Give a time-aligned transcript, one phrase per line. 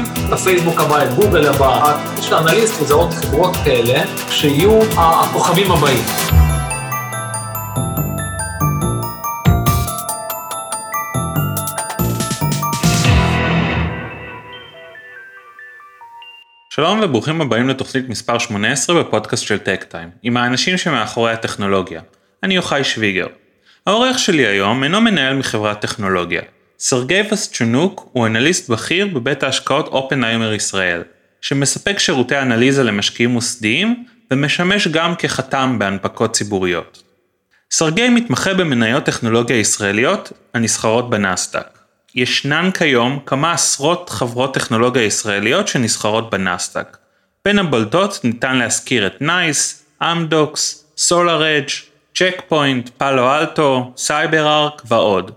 [0.00, 6.04] מחפשים את הפייסבוק הבא, את גוגל הבא, יש לאנליסט לזהות חברות כאלה שיהיו הכוכבים הבאים.
[16.70, 22.00] שלום וברוכים הבאים לתוכנית מספר 18 בפודקאסט של טק טיים, עם האנשים שמאחורי הטכנולוגיה.
[22.42, 23.26] אני יוחאי שוויגר.
[23.86, 26.42] העורך שלי היום אינו מנהל מחברת טכנולוגיה.
[26.78, 31.02] סרגי וסצ'ונוק הוא אנליסט בכיר בבית ההשקעות אופנהיימר ישראל,
[31.40, 37.02] שמספק שירותי אנליזה למשקיעים מוסדיים ומשמש גם כחתם בהנפקות ציבוריות.
[37.70, 41.78] סרגי מתמחה במניות טכנולוגיה ישראליות הנסחרות בנסדק.
[42.14, 46.96] ישנן כיום כמה עשרות חברות טכנולוגיה ישראליות שנסחרות בנסדק.
[47.44, 51.68] בין הבולטות ניתן להזכיר את נייס, אמדוקס, סולאר אדג',
[52.14, 55.30] צ'ק פוינט, פאלו אלטו, סייבר ארק ועוד.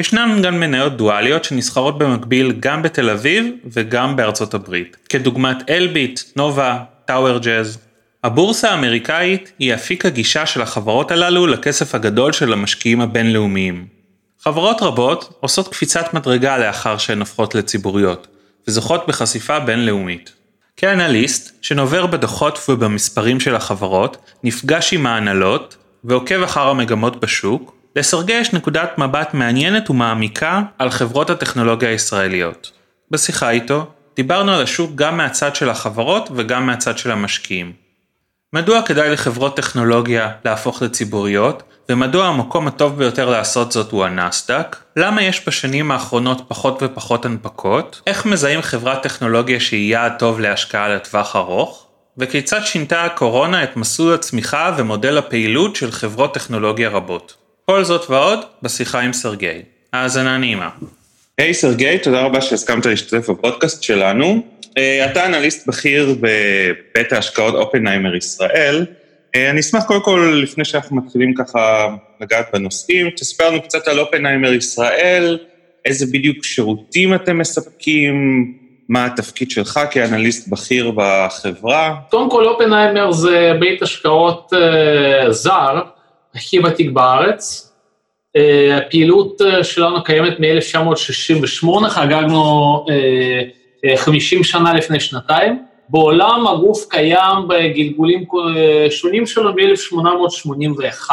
[0.00, 6.78] ישנן גם מניות דואליות שנסחרות במקביל גם בתל אביב וגם בארצות הברית, כדוגמת אלביט, נובה,
[7.04, 7.78] טאוור ג'אז.
[8.24, 13.86] הבורסה האמריקאית היא אפיק הגישה של החברות הללו לכסף הגדול של המשקיעים הבינלאומיים.
[14.40, 18.26] חברות רבות עושות קפיצת מדרגה לאחר שהן הופכות לציבוריות,
[18.68, 20.32] וזוכות בחשיפה בינלאומית.
[20.76, 28.52] כאנליסט, שנובר בדוחות ובמספרים של החברות, נפגש עם ההנהלות, ועוקב אחר המגמות בשוק, לסרגי יש
[28.52, 32.72] נקודת מבט מעניינת ומעמיקה על חברות הטכנולוגיה הישראליות.
[33.10, 37.72] בשיחה איתו, דיברנו על השוק גם מהצד של החברות וגם מהצד של המשקיעים.
[38.52, 45.22] מדוע כדאי לחברות טכנולוגיה להפוך לציבוריות, ומדוע המקום הטוב ביותר לעשות זאת הוא הנסדק, למה
[45.22, 51.36] יש בשנים האחרונות פחות ופחות הנפקות, איך מזהים חברת טכנולוגיה שהיא יעד טוב להשקעה לטווח
[51.36, 51.86] ארוך,
[52.18, 57.49] וכיצד שינתה הקורונה את מסלול הצמיחה ומודל הפעילות של חברות טכנולוגיה רבות.
[57.70, 59.62] כל זאת ועוד בשיחה עם סרגי.
[59.92, 60.68] האזנה נעימה.
[61.38, 64.42] היי hey, סרגי, תודה רבה שהסכמת להשתתף בפודקאסט שלנו.
[64.64, 68.86] Uh, אתה אנליסט בכיר בבית ההשקעות אופנהיימר ישראל.
[69.34, 71.88] אה, אני אשמח קודם כל, לפני שאנחנו מתחילים ככה
[72.20, 75.38] לגעת בנושאים, תספר לנו קצת על אופנהיימר ישראל,
[75.84, 78.14] איזה בדיוק שירותים אתם מספקים,
[78.88, 81.94] מה התפקיד שלך כאנליסט בכיר בחברה?
[82.10, 85.80] קודם כל, אופנהיימר זה בית השקעות uh, זר,
[86.34, 87.66] הכי ותיק בארץ.
[88.36, 88.40] Uh,
[88.74, 95.64] הפעילות uh, שלנו קיימת מ-1968, חגגנו uh, uh, 50 שנה לפני שנתיים.
[95.88, 98.24] בעולם הגוף קיים בגלגולים
[98.90, 101.10] שונים שלו מ-1881.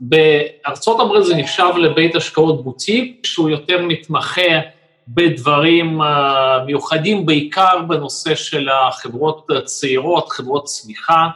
[0.00, 4.60] בארצות הברית זה נחשב לבית השקעות בוטיק, שהוא יותר מתמחה
[5.08, 11.26] בדברים אה, מיוחדים, בעיקר בנושא של החברות הצעירות, חברות צמיחה,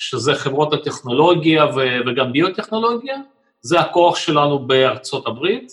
[0.00, 1.66] שזה חברות הטכנולוגיה
[2.06, 3.16] וגם ביוטכנולוגיה,
[3.60, 5.72] זה הכוח שלנו בארצות הברית.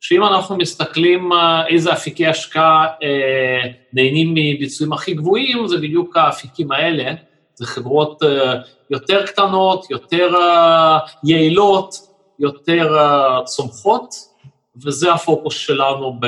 [0.00, 6.72] שאם אנחנו מסתכלים אה, איזה אפיקי השקעה אה, נהנים מביצועים הכי גבוהים, זה בדיוק האפיקים
[6.72, 7.12] האלה,
[7.54, 8.54] זה חברות אה,
[8.90, 10.34] יותר קטנות, יותר
[11.24, 11.94] יעילות,
[12.38, 12.96] יותר
[13.44, 14.14] צומחות,
[14.84, 16.20] וזה הפוקוס שלנו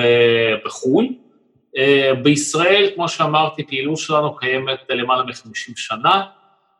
[0.64, 1.08] בחו"ל.
[2.22, 6.22] בישראל, כמו שאמרתי, פעילות שלנו קיימת למעלה מ-50 שנה.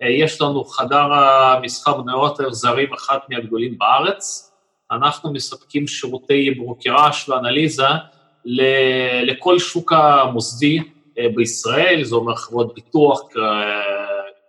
[0.01, 4.53] יש לנו חדר המסחר מניות זרים, אחד מהגדולים בארץ,
[4.93, 7.87] אנחנו מספקים שירותי ברוקראז' ואנליזה
[9.25, 10.79] לכל שוק המוסדי
[11.19, 13.21] אה, בישראל, זה אומר חברות ביטוח,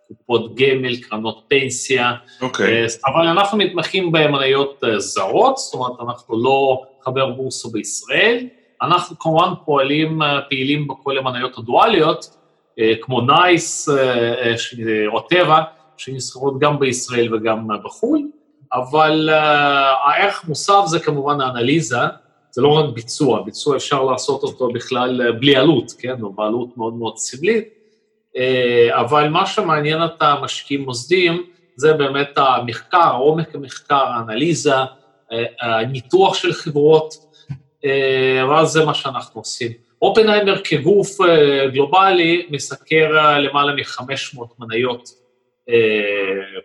[0.07, 2.43] קופות גמל, קרנות פנסיה, okay.
[2.43, 2.81] אוקיי.
[2.81, 8.47] אה, אבל אנחנו מתמחים במניות אה, זרות, זאת אומרת, אנחנו לא חבר בורסה בישראל,
[8.81, 12.38] אנחנו כמובן פועלים, פעילים בכל המניות הדואליות,
[13.01, 13.89] כמו נייס
[15.07, 15.61] או טבע,
[15.97, 18.27] שנסחרות גם בישראל וגם בחו"ל,
[18.73, 21.97] אבל הערך מוסף זה כמובן האנליזה,
[22.51, 26.77] זה לא רק ביצוע, ביצוע אפשר לעשות אותו בכלל אה, בלי עלות, כן, או בעלות
[26.77, 27.67] מאוד מאוד סמלית,
[28.89, 31.43] אבל מה שמעניין את המשקיעים מוסדיים
[31.75, 34.73] זה באמת המחקר, עומק המחקר, האנליזה,
[35.61, 37.13] הניתוח של חברות,
[38.43, 39.71] אבל זה מה שאנחנו עושים.
[40.01, 41.17] אופנהיימר כגוף
[41.73, 45.09] גלובלי מסקר למעלה מ-500 מניות,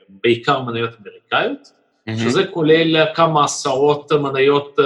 [0.08, 1.68] בעיקר מניות אמריקאיות.
[2.08, 2.18] mm-hmm.
[2.18, 4.78] שזה כולל כמה עשרות מניות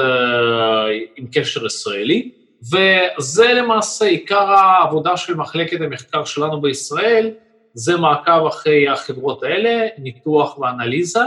[1.16, 2.30] עם קשר ישראלי,
[2.62, 7.30] וזה למעשה עיקר העבודה של מחלקת המחקר שלנו בישראל,
[7.74, 11.20] זה מעקב אחרי החברות האלה, ניתוח ואנליזה,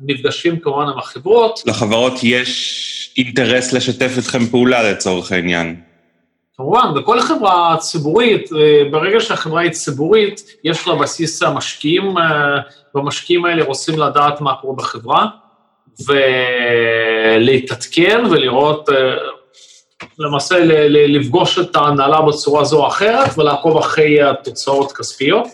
[0.00, 1.62] מפגשים כמובן עם החברות.
[1.66, 5.80] לחברות יש אינטרס לשתף אתכם פעולה לצורך העניין.
[6.56, 12.58] כמובן, בכל חברה ציבורית, אה, ברגע שהחברה היא ציבורית, יש לה בסיס המשקיעים, אה,
[12.94, 15.26] והמשקיעים האלה רוצים לדעת מה קורה בחברה,
[17.38, 19.16] ולהתעדכן ולראות, אה,
[20.18, 20.56] למעשה
[20.88, 25.46] לפגוש את ההנהלה בצורה זו או אחרת ולעקוב אחרי התוצאות כספיות.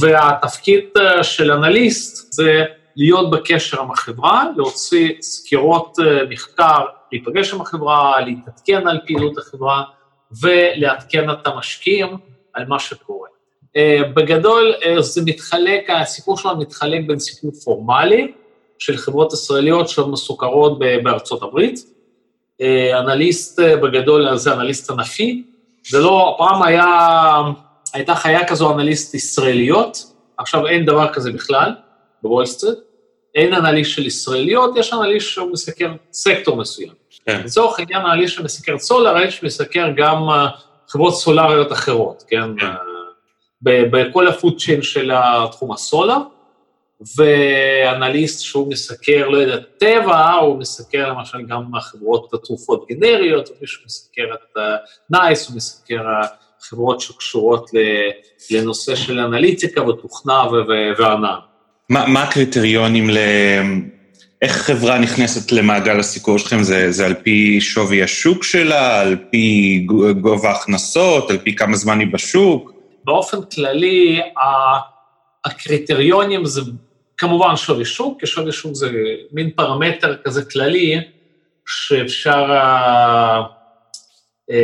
[0.00, 0.84] והתפקיד
[1.22, 2.64] של אנליסט זה
[2.96, 5.96] להיות בקשר עם החברה, להוציא סקירות
[6.30, 6.78] מחקר,
[7.12, 9.82] להיפגש עם החברה, להתעדכן על פעילות החברה
[10.40, 12.16] ולעדכן את המשקיעים
[12.52, 13.28] על מה שקורה.
[14.14, 18.32] בגדול זה מתחלק, הסיפור שלנו מתחלק בין סיפור פורמלי,
[18.82, 21.80] של חברות ישראליות שמסוקרות בארצות הברית.
[22.60, 25.42] אה, אנליסט אה, בגדול זה אנליסט ענפי,
[25.88, 26.86] זה לא, פעם היה,
[27.92, 29.98] הייתה חיה כזו אנליסט ישראליות,
[30.38, 31.70] עכשיו אין דבר כזה בכלל
[32.22, 32.78] בוול סטריט,
[33.34, 37.01] אין אנליסט של ישראליות, יש אנליסט מסקר סקטור מסוים.
[37.26, 37.42] כן.
[37.44, 40.48] לצורך העניין אנליסט שמסקר solar, יש שמסקר גם אה,
[40.88, 42.58] חברות סולריות אחרות, כן?
[42.60, 42.66] כן.
[43.62, 45.12] בכל ה-food chain של
[45.50, 46.16] תחום הסולר.
[47.16, 53.82] ואנליסט שהוא מסקר, לא יודע, טבע, הוא מסקר למשל גם חברות התרופות גנריות, או מישהו
[53.86, 54.58] מסקר את
[55.10, 56.04] נייס, הוא מסקר
[56.60, 57.70] חברות שקשורות
[58.50, 60.42] לנושא של אנליטיקה ותוכנה
[60.98, 61.38] וענן.
[61.88, 63.18] מה, מה הקריטריונים ל...
[64.42, 66.62] איך חברה נכנסת למעגל הסיקור שלכם?
[66.62, 69.86] זה, זה על פי שווי השוק שלה, על פי
[70.20, 72.72] גובה הכנסות, על פי כמה זמן היא בשוק?
[73.04, 74.20] באופן כללי,
[75.44, 76.60] הקריטריונים זה
[77.16, 78.90] כמובן שווי שוק, כי שווי שוק זה
[79.32, 81.00] מין פרמטר כזה כללי,
[81.66, 83.42] שאפשר uh,
[84.50, 84.54] uh,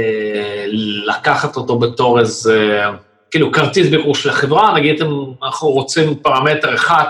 [1.07, 2.83] לקחת אותו בתור איזה,
[3.31, 5.11] כאילו כרטיס ביקור של החברה, נגיד אם
[5.43, 7.09] אנחנו רוצים פרמטר אחד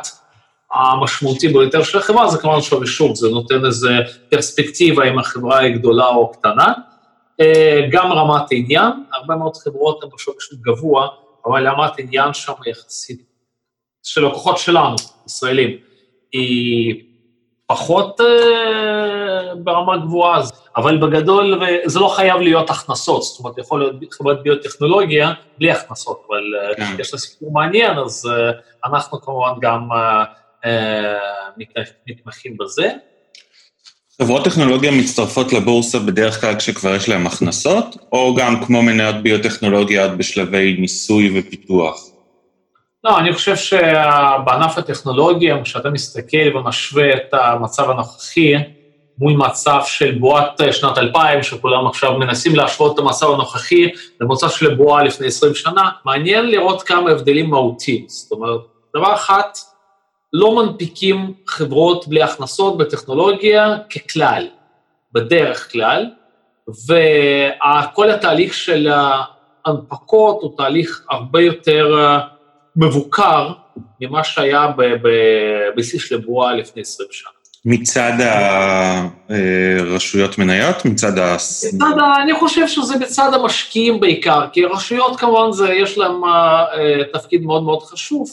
[0.72, 3.88] המשמעותי ביותר של החברה, זה כמובן שווי שוק, זה נותן איזה
[4.30, 6.72] פרספקטיבה אם החברה היא גדולה או קטנה.
[7.42, 7.44] Uh,
[7.90, 11.08] גם רמת עניין, הרבה מאוד חברות הן בשווי שוק גבוה,
[11.46, 13.22] אבל רמת עניין שם יחסית
[14.02, 15.76] של לקוחות שלנו, ישראלים,
[16.32, 17.02] היא
[17.66, 20.40] פחות אה, ברמה גבוהה,
[20.76, 26.22] אבל בגדול, זה לא חייב להיות הכנסות, זאת אומרת, יכול להיות חברת ביוטכנולוגיה בלי הכנסות,
[26.28, 27.00] אבל אה, כן.
[27.00, 28.50] יש לה סיפור מעניין, אז אה,
[28.90, 30.24] אנחנו כמובן גם אה, אה,
[32.06, 32.90] מתמחים בזה.
[34.22, 40.08] חברות טכנולוגיה מצטרפות לבורסה בדרך כלל כשכבר יש להן הכנסות, או גם כמו מניות ביוטכנולוגיה
[40.08, 42.04] בשלבי ניסוי ופיתוח?
[43.04, 48.54] לא, אני חושב שבענף הטכנולוגיה, כשאתה מסתכל ומשווה את המצב הנוכחי
[49.18, 53.88] מול מצב של בועת שנת 2000, שכולם עכשיו מנסים להשוות את המצב הנוכחי
[54.20, 58.04] למצב של בועה לפני 20 שנה, מעניין לראות כמה הבדלים מהותיים.
[58.08, 58.60] זאת אומרת,
[58.96, 59.42] דבר אחד,
[60.32, 64.48] לא מנפיקים חברות בלי הכנסות בטכנולוגיה ככלל,
[65.12, 66.06] בדרך כלל,
[66.68, 68.88] וכל התהליך של
[69.66, 72.16] ההנפקות הוא תהליך הרבה יותר
[72.76, 73.52] מבוקר
[74.00, 77.30] ממה שהיה בבסיס של בועה לפני 20 שנה.
[77.64, 78.12] מצד
[79.28, 80.84] הרשויות מניות?
[80.84, 81.34] מצד ה...
[81.34, 82.22] מצד ה...
[82.22, 87.62] אני חושב שזה מצד המשקיעים בעיקר, כי רשויות כמובן זה, יש להן אה, תפקיד מאוד
[87.62, 88.28] מאוד חשוב,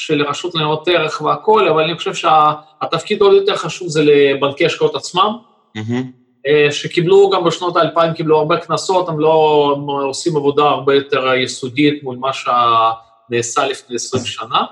[0.00, 4.94] של רשות לניירות ערך והכול, אבל אני חושב שהתפקיד עוד יותר חשוב זה לבנקי השקעות
[4.94, 5.36] עצמם,
[5.78, 6.50] mm-hmm.
[6.70, 12.02] שקיבלו גם בשנות האלפיים, קיבלו הרבה קנסות, הם לא הם עושים עבודה הרבה יותר יסודית
[12.02, 12.90] מול מה שה...
[13.30, 14.64] נעשה לפני 20 שנה.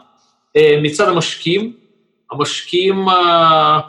[0.56, 1.76] אה, מצד המשקיעים,
[2.30, 3.80] המשקיעים אה,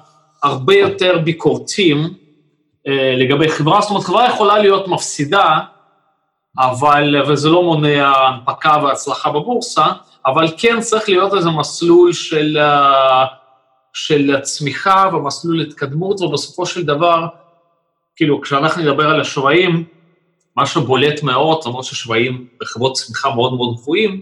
[0.44, 2.14] הרבה יותר ביקורתיים
[2.88, 5.60] אה, לגבי חברה, זאת אומרת, חברה יכולה להיות מפסידה,
[6.60, 9.86] אבל, וזה לא מונע הנפקה והצלחה בבורסה,
[10.26, 12.58] אבל כן צריך להיות איזה מסלול של,
[13.94, 17.28] של צמיחה ומסלול התקדמות, ובסופו של דבר,
[18.16, 19.84] כאילו, כשאנחנו נדבר על השוואים,
[20.56, 24.22] מה שבולט מאוד, למרות ששוואים בחברות צמיחה מאוד מאוד גבוהים,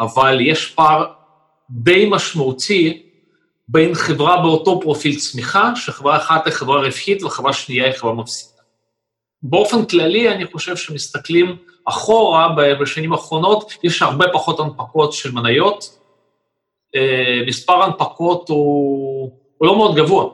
[0.00, 1.04] אבל יש פער
[1.70, 3.02] די משמעותי
[3.68, 8.49] בין חברה באותו פרופיל צמיחה, שחברה אחת היא חברה רווחית וחברה שנייה היא חברה מפסידה.
[9.42, 12.48] באופן כללי, אני חושב שמסתכלים אחורה,
[12.80, 15.98] בשנים האחרונות, יש הרבה פחות הנפקות של מניות.
[16.96, 20.30] אה, מספר הנפקות הוא, הוא לא מאוד גבוה.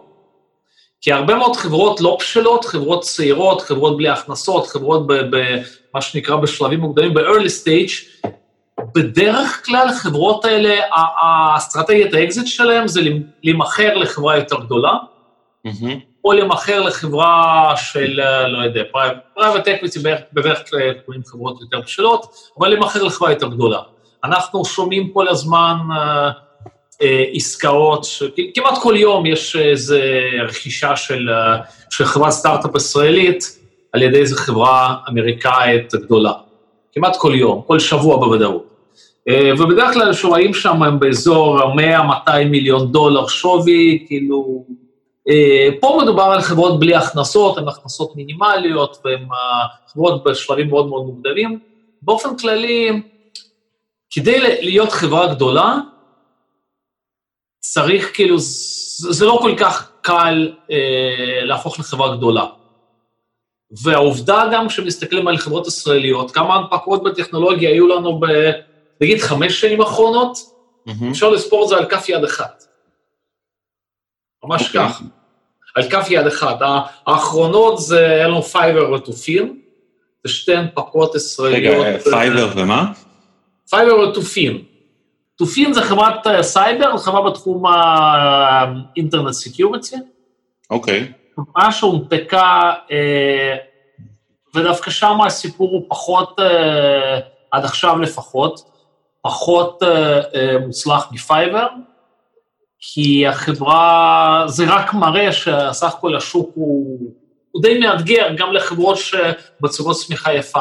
[1.00, 6.80] כי הרבה מאוד חברות לא בשלות, חברות צעירות, חברות בלי הכנסות, חברות במה שנקרא בשלבים
[6.80, 8.26] מוקדמים, ב-early stage,
[8.94, 10.74] בדרך כלל החברות האלה,
[11.22, 13.00] האסטרטגיית האקזיט שלהם זה
[13.42, 14.92] להימכר לחברה יותר גדולה,
[15.66, 16.15] mm-hmm.
[16.26, 18.82] או להימכר לחברה של, לא יודע,
[19.34, 19.98] private equity
[20.32, 22.26] בדרך כלל קוראים חברות יותר בשלות,
[22.58, 23.78] אבל להימכר לחברה יותר גדולה.
[24.24, 26.30] אנחנו שומעים כל הזמן אה,
[27.02, 28.22] אה, עסקאות, ש...
[28.54, 29.96] כמעט כל יום יש איזו
[30.44, 31.56] רכישה של, אה,
[31.90, 33.58] של חברת סטארט-אפ ישראלית
[33.92, 36.32] על ידי איזו חברה אמריקאית גדולה.
[36.92, 38.66] כמעט כל יום, כל שבוע בוודאות.
[39.28, 41.60] אה, ובדרך כלל שווים שם הם באזור
[42.28, 44.85] 100-200 מיליון דולר שווי, כאילו, אה,
[45.80, 49.28] פה מדובר על חברות בלי הכנסות, הן הכנסות מינימליות, והן
[49.86, 51.58] חברות בשלבים מאוד מאוד מוקדמים.
[52.02, 53.02] באופן כללי,
[54.10, 55.78] כדי להיות חברה גדולה,
[57.60, 62.46] צריך כאילו, זה לא כל כך קל אה, להפוך לחברה גדולה.
[63.82, 68.26] והעובדה גם, כשמסתכלים על חברות ישראליות, כמה הנפקות בטכנולוגיה היו לנו ב...
[69.00, 71.10] נגיד חמש שנים האחרונות, mm-hmm.
[71.10, 72.64] אפשר לספור את זה על כף יד אחת.
[74.44, 74.66] ממש okay.
[74.66, 74.88] אוקיי.
[74.88, 75.02] כך.
[75.76, 76.58] על כף יד אחת.
[77.06, 79.58] האחרונות זה, לנו פייבר וטופין,
[80.24, 81.86] זה שתי הנפקות ישראליות.
[81.86, 82.92] רגע, פייבר ומה?
[83.70, 84.62] פייבר וטופין.
[85.36, 89.96] טופין זה חברת אה, סייבר, חברה בתחום ה internet security.
[90.70, 91.12] אוקיי.
[91.36, 93.56] חברה שהונפקה, אה,
[94.54, 97.18] ודווקא שם הסיפור הוא פחות, אה,
[97.50, 98.76] עד עכשיו לפחות,
[99.22, 99.82] פחות
[100.60, 101.66] מוצלח מפייבר,
[102.92, 107.12] כי החברה, זה רק מראה שהסך הכל השוק הוא,
[107.50, 110.60] הוא די מאתגר גם לחברות שבצורות צמיחה יפה,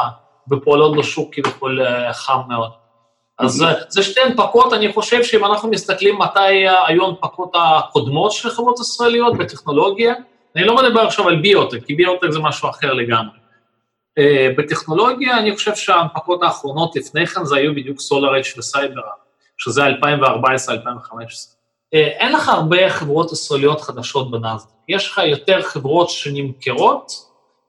[0.50, 1.80] ופועלות בשוק כביכול
[2.12, 2.70] חם מאוד.
[3.38, 3.84] אז אוקיי.
[3.88, 9.38] זה שתי הנפקות, אני חושב שאם אנחנו מסתכלים מתי היו הנפקות הקודמות של חברות ישראליות
[9.38, 10.14] בטכנולוגיה,
[10.56, 13.38] אני לא מדבר עכשיו על ביוטק, כי ביוטק זה משהו אחר לגמרי.
[14.18, 19.00] אה, בטכנולוגיה, אני חושב שההנפקות האחרונות לפני כן זה היו בדיוק סולארייץ' וסייבר,
[19.58, 21.55] שזה 2014-2015.
[21.94, 27.12] אה, אין לך הרבה חברות ישראליות חדשות בנאסדק, יש לך יותר חברות שנמכרות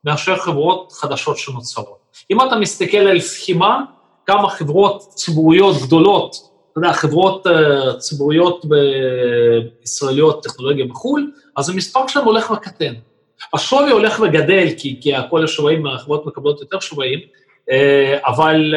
[0.03, 1.97] מאשר חברות חדשות שנוצרות.
[2.31, 3.81] אם אתה מסתכל על סכימה,
[4.25, 6.35] כמה חברות ציבוריות גדולות,
[6.71, 12.93] אתה יודע, חברות uh, ציבוריות בישראליות, טכנולוגיה בחו"ל, אז המספר שלהם הולך וקטן.
[13.53, 17.73] השווי הולך וגדל, כי, כי כל השווים, החברות מקבלות יותר שווים, uh,
[18.27, 18.73] אבל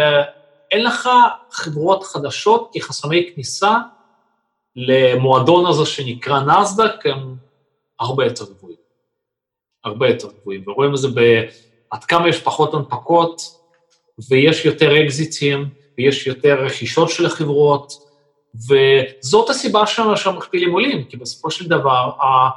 [0.70, 1.09] אין לך
[1.50, 3.78] חברות חדשות כחסמי כניסה
[4.76, 7.36] למועדון הזה שנקרא נסדק, הם
[8.00, 8.76] הרבה יותר גבוהים.
[9.84, 13.42] הרבה יותר גבוהים, ורואים את זה בעד כמה יש פחות הנפקות,
[14.30, 17.92] ויש יותר אקזיטים, ויש יותר רכישות של החברות,
[18.54, 19.86] וזאת הסיבה
[20.16, 22.48] שהמכפילים עולים, כי בסופו של דבר, ה...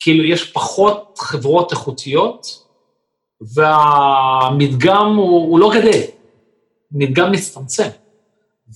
[0.00, 2.46] כאילו יש פחות חברות איכותיות,
[3.40, 6.00] והמדגם הוא, הוא לא גדל,
[6.92, 7.88] מדגם מצטמצם.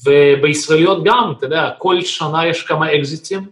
[0.06, 3.46] ובישראליות גם, אתה יודע, כל שנה יש כמה אקזיטים,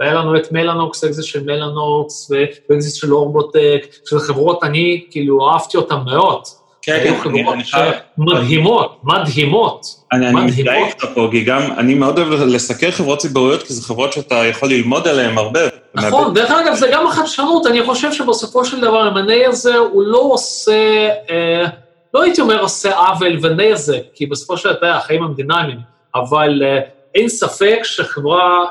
[0.00, 2.30] והיה לנו את מלאנוקס, אקזיט של מלאנוקס,
[2.70, 6.42] ואקזיט של אורבוטק, שזה חברות, אני כאילו אהבתי אותן מאוד.
[6.82, 7.94] כן, כן, אני, חייב...
[8.18, 9.86] מדהימות, מדהימות.
[10.12, 14.12] אני, מזדהה איתך פה, כי גם אני מאוד אוהב לסקר חברות ציבוריות, כי זה חברות
[14.12, 15.60] שאתה יכול ללמוד עליהן הרבה.
[15.94, 20.18] נכון, דרך אגב, זה גם החדשנות, אני חושב שבסופו של דבר המנה הזה, הוא לא
[20.18, 21.66] עושה, אה,
[22.14, 25.78] לא הייתי אומר עושה עוול ונזק, כי בסופו של דבר החיים הם דינמיים,
[26.14, 26.80] אבל אה,
[27.14, 28.64] אין ספק שחברה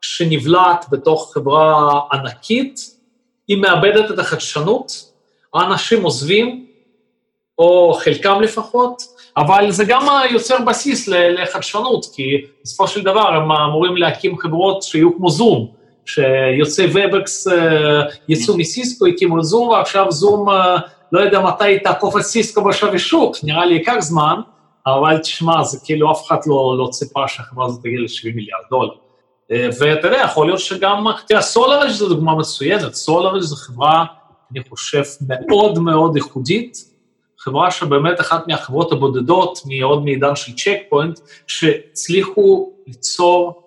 [0.00, 2.80] שנבלעת בתוך חברה ענקית,
[3.48, 5.12] היא מאבדת את החדשנות,
[5.54, 6.66] האנשים עוזבים,
[7.58, 9.02] או חלקם לפחות,
[9.36, 12.22] אבל זה גם יוצר בסיס לחדשנות, כי
[12.64, 15.68] בסופו של דבר הם אמורים להקים חברות שיהיו כמו זום,
[16.06, 20.78] שיוצאי ובקס אה, יצאו מסיסקו, הקימו זום, ועכשיו זום, אה,
[21.12, 24.40] לא יודע מתי תעקוף את סיסקו בשווי שוק, נראה לי ייקח זמן,
[24.86, 28.92] אבל תשמע, זה כאילו אף אחד לא, לא ציפה שהחברה הזאת תגיע ל-70 מיליארד דולר.
[29.50, 34.04] אה, ואתה יודע, יכול להיות שגם, תראה, סולארג' זו דוגמה מצוינת, סולארג' זו חברה,
[34.52, 35.02] אני חושב,
[35.46, 36.92] מאוד מאוד ייחודית,
[37.38, 43.62] חברה שבאמת אחת מהחברות הבודדות מעוד מעידן של צ'ק פוינט, שהצליחו ליצור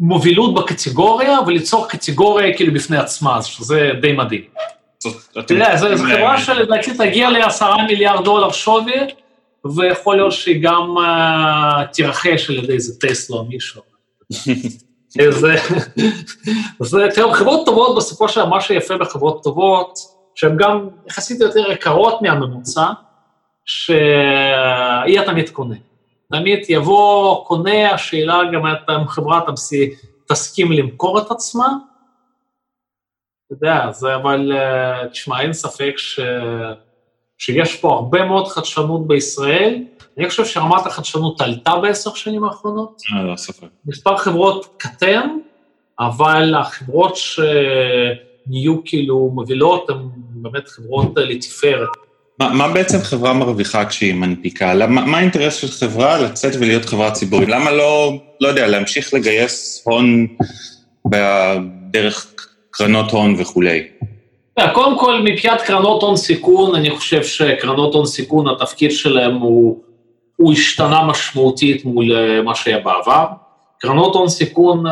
[0.00, 4.44] מובילות בקטגוריה וליצור קטגוריה כאילו בפני עצמה, שזה די מדהים.
[5.38, 8.92] אתה יודע, זו חברה שלדעתי תגיע לעשרה מיליארד דולר שווי,
[9.76, 13.82] ויכול להיות שהיא גם uh, תירכש על ידי איזה טסלה או מישהו.
[16.80, 16.96] אז
[17.32, 19.98] חברות טובות, בסופו של דבר, מה שיפה בחברות טובות,
[20.34, 22.86] שהן גם יחסית יותר יקרות מהממוצע,
[23.64, 25.74] שאי תמיד קונה.
[26.32, 29.40] תמיד יבוא קונה, השאלה גם אם חברה
[30.26, 31.68] תסכים למכור את עצמה,
[33.46, 36.20] אתה יודע, זה אבל, אה, תשמע, אין ספק ש...
[37.38, 39.82] שיש פה הרבה מאוד חדשנות בישראל.
[40.18, 43.02] אני חושב שרמת החדשנות עלתה בעשר שנים האחרונות.
[43.16, 43.66] אה, לא, ספק.
[43.86, 45.28] מספר חברות קטן,
[46.00, 51.88] אבל החברות שנהיו כאילו מובילות הן באמת חברות לתפארת.
[52.40, 54.74] מה, מה בעצם חברה מרוויחה כשהיא מנפיקה?
[54.74, 57.48] למה, מה האינטרס של חברה לצאת ולהיות חברה ציבורית?
[57.48, 60.26] למה לא, לא יודע, להמשיך לגייס הון
[61.06, 62.34] בדרך
[62.76, 63.88] קרנות הון וכולי?
[64.72, 69.82] קודם כל, מבחינת קרנות הון סיכון, אני חושב שקרנות הון סיכון, התפקיד שלהם הוא,
[70.36, 73.26] הוא השתנה משמעותית מול אה, מה שהיה בעבר.
[73.78, 74.84] קרנות הון סיכון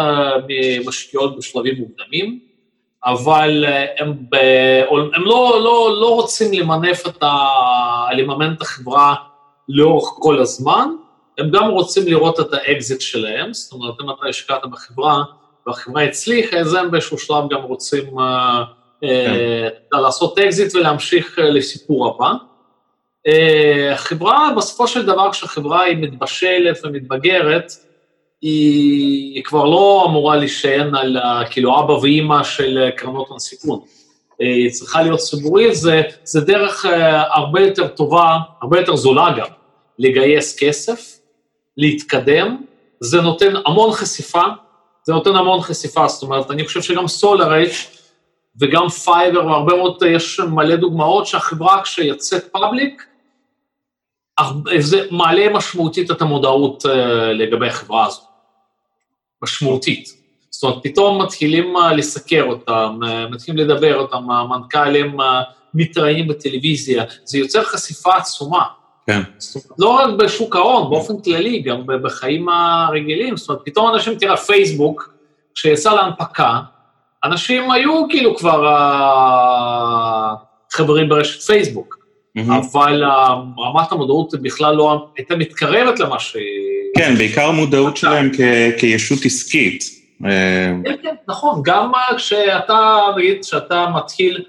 [0.87, 2.39] משקיעות בשלבים מוקדמים,
[3.05, 3.65] אבל
[3.99, 4.37] הם, ב,
[5.15, 7.37] הם לא, לא, לא רוצים למנף את ה...
[8.17, 9.15] לממן את החברה
[9.69, 10.89] לאורך כל הזמן,
[11.39, 15.23] הם גם רוצים לראות את האקזיט שלהם, זאת אומרת, אם אתה השקעת בחברה
[15.67, 18.23] והחברה הצליחה, אז הם באיזשהו שלב גם רוצים uh,
[19.01, 19.35] כן.
[19.95, 22.33] uh, לעשות אקזיט ולהמשיך uh, לסיפור הבא.
[23.97, 27.73] חברה, בסופו של דבר, כשחברה היא מתבשלת ומתבגרת,
[28.41, 31.17] היא, היא כבר לא אמורה להישען על
[31.51, 33.81] כאילו אבא ואימא של קרנות הון סיכון.
[34.39, 36.87] היא צריכה להיות ציבורית, זה, זה דרך
[37.35, 39.47] הרבה יותר טובה, הרבה יותר זולה גם,
[39.99, 41.19] לגייס כסף,
[41.77, 42.63] להתקדם,
[43.01, 44.43] זה נותן המון חשיפה,
[45.05, 47.99] זה נותן המון חשיפה, זאת אומרת, אני חושב שגם סולאראדג'
[48.61, 53.07] וגם פייבר והרבה מאוד, יש מלא דוגמאות שהחברה כשיוצאת public,
[54.79, 58.21] זה מעלה משמעותית את המודעות אה, לגבי החברה הזו,
[59.43, 60.09] משמעותית.
[60.51, 65.17] זאת אומרת, פתאום מתחילים אה, לסקר אותם, אה, מתחילים לדבר אותם, המנכ"לים
[65.75, 68.65] מתראיינים בטלוויזיה, זה יוצר חשיפה עצומה.
[69.07, 69.21] כן.
[69.39, 73.37] זאת אומרת, לא רק בשוק ההון, באופן כללי, גם בחיים הרגילים.
[73.37, 75.15] זאת אומרת, פתאום אנשים, תראה, פייסבוק,
[75.55, 76.59] כשיצא להנפקה,
[77.25, 78.77] אנשים היו כאילו כבר
[80.73, 81.99] חברים ברשת פייסבוק,
[82.39, 82.53] mm-hmm.
[82.73, 83.03] אבל
[83.59, 86.37] רמת המודעות בכלל לא הייתה מתקרבת למה ש...
[86.99, 89.85] כן, בעיקר המודעות שלהם כ- כישות עסקית.
[90.25, 94.45] אה, כן, כן, נכון, גם כשאתה, נגיד, כשאתה מתחיל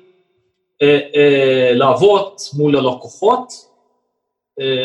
[0.81, 3.72] אה, אה, לעבוד מול הלקוחות,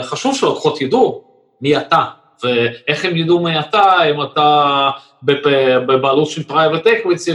[0.03, 1.25] חשוב שלקוחות ידעו
[1.61, 2.05] מי אתה,
[2.45, 4.91] ואיך הם ידעו מי אתה, אם אתה
[5.23, 7.33] בבעלות של private equity,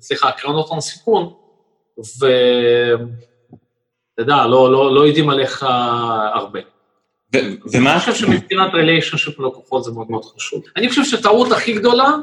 [0.00, 1.32] סליחה, קרנות הון סיכון,
[1.98, 3.02] ואתה
[4.18, 5.66] יודע, לא, לא, לא יודעים עליך
[6.34, 6.60] הרבה.
[7.72, 7.92] ומה...
[7.92, 10.62] אני חושב שמבחינת ריליישנשיפ לקוחות זה מאוד מאוד חשוב.
[10.76, 12.14] אני חושב שהטעות הכי גדולה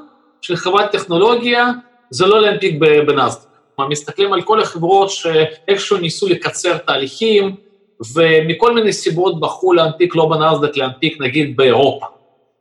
[0.41, 1.71] של חברת טכנולוגיה
[2.09, 3.49] זה לא להנפיק בנאסדק.
[3.89, 7.55] מסתכלים על כל החברות שאיכשהו ניסו לקצר תהליכים,
[8.15, 12.05] ומכל מיני סיבות בחרו להנפיק לא בנאסדק, להנפיק נגיד באירופה,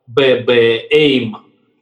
[0.08, 1.32] באיים.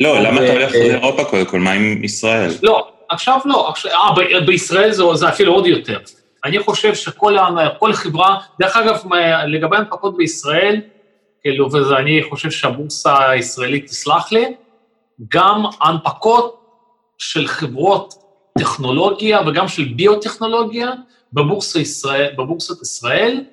[0.00, 1.58] לא, למה אתה הולך לאירופה קודם כל?
[1.58, 2.50] מה עם ישראל?
[2.62, 5.98] לא, עכשיו לא, אה, בישראל זה, זה אפילו עוד יותר.
[6.44, 9.02] אני חושב שכל חברה, דרך אגב,
[9.46, 10.80] לגבי הנפקות בישראל,
[11.42, 14.44] כאילו, ואני חושב שהבורסה הישראלית תסלח לי,
[15.28, 16.62] גם הנפקות
[17.18, 18.14] של חברות
[18.58, 20.90] טכנולוגיה וגם של ביוטכנולוגיה,
[21.32, 23.44] בבורסה ישראל, בבורסת ישראל,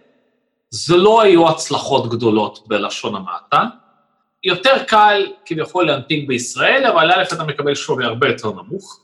[0.70, 3.64] זה לא היו הצלחות גדולות בלשון המעטה.
[4.44, 9.00] יותר קל כביכול להנפיק בישראל, אבל א', אתה מקבל שווי הרבה יותר נמוך,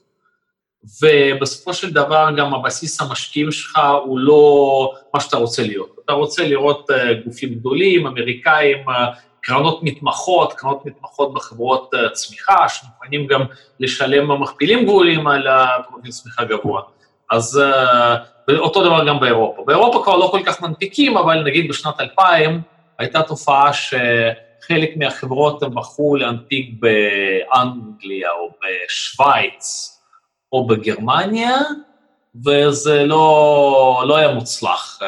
[1.01, 5.95] ובסופו של דבר גם הבסיס המשקיעים שלך הוא לא מה שאתה רוצה להיות.
[6.05, 9.05] אתה רוצה לראות אה, גופים גדולים, אמריקאים, אה,
[9.41, 13.41] קרנות מתמחות, קרנות מתמחות בחברות אה, צמיחה, שמוכנים גם
[13.79, 15.47] לשלם מכפילים גבוהים על
[15.89, 16.81] פרופיל צמיחה גבוה.
[17.31, 17.61] אז
[18.47, 19.63] ואותו דבר גם באירופה.
[19.65, 22.61] באירופה כבר לא כל כך מנפיקים, אבל נגיד בשנת 2000
[22.99, 29.97] הייתה תופעה שחלק מהחברות הם בחרו להנפיק באנגליה או בשוויץ
[30.51, 31.57] או בגרמניה,
[32.45, 34.99] וזה לא, לא היה מוצלח.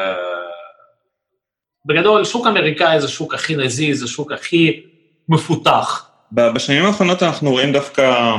[1.86, 4.82] בגדול, שוק אמריקאי זה שוק הכי נזיז, זה שוק הכי
[5.28, 6.08] מפותח.
[6.32, 8.34] בשנים האחרונות אנחנו רואים דווקא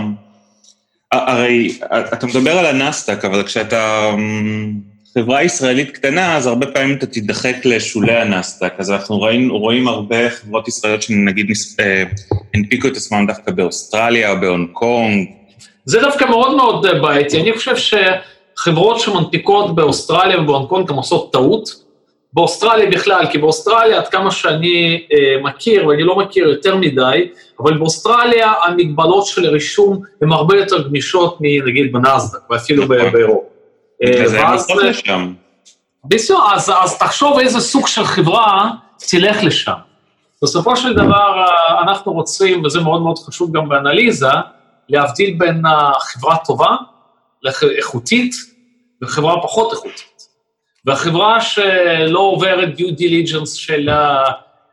[1.12, 1.80] הרי
[2.14, 4.74] אתה מדבר על הנסדק, אבל כשאתה אמ,
[5.14, 8.74] חברה ישראלית קטנה, אז הרבה פעמים אתה תידחק לשולי הנסדק.
[8.78, 12.04] אז אנחנו רואים, רואים הרבה חברות ישראליות שנגיד אה,
[12.54, 15.28] הנפיקו את עצמם דווקא באוסטרליה או בהונג קונג.
[15.86, 17.42] זה דווקא מאוד מאוד אה, בעייתי.
[17.42, 21.90] אני חושב שחברות שמנפיקות באוסטרליה ובהונג קונג הן עושות טעות.
[22.34, 27.28] באוסטרליה בכלל, כי באוסטרליה, עד כמה שאני אה, מכיר, ואני לא מכיר יותר מדי,
[27.60, 32.98] אבל באוסטרליה המגבלות של הרישום הן הרבה יותר גמישות מנגיד בנאסדק, ואפילו נכון.
[33.12, 33.59] באירופה.
[34.02, 35.34] הולכות לשם.
[36.06, 38.72] בסדר, אז, אז תחשוב איזה סוג של חברה
[39.10, 39.74] תלך לשם.
[40.44, 44.32] בסופו של דבר אה, אנחנו רוצים, וזה מאוד מאוד חשוב גם באנליזה,
[44.90, 45.62] להבדיל בין
[46.00, 46.76] חברה טובה,
[47.78, 48.36] איכותית,
[49.02, 50.20] וחברה פחות איכותית.
[50.86, 53.90] והחברה שלא עוברת דיו דיליג'נס של,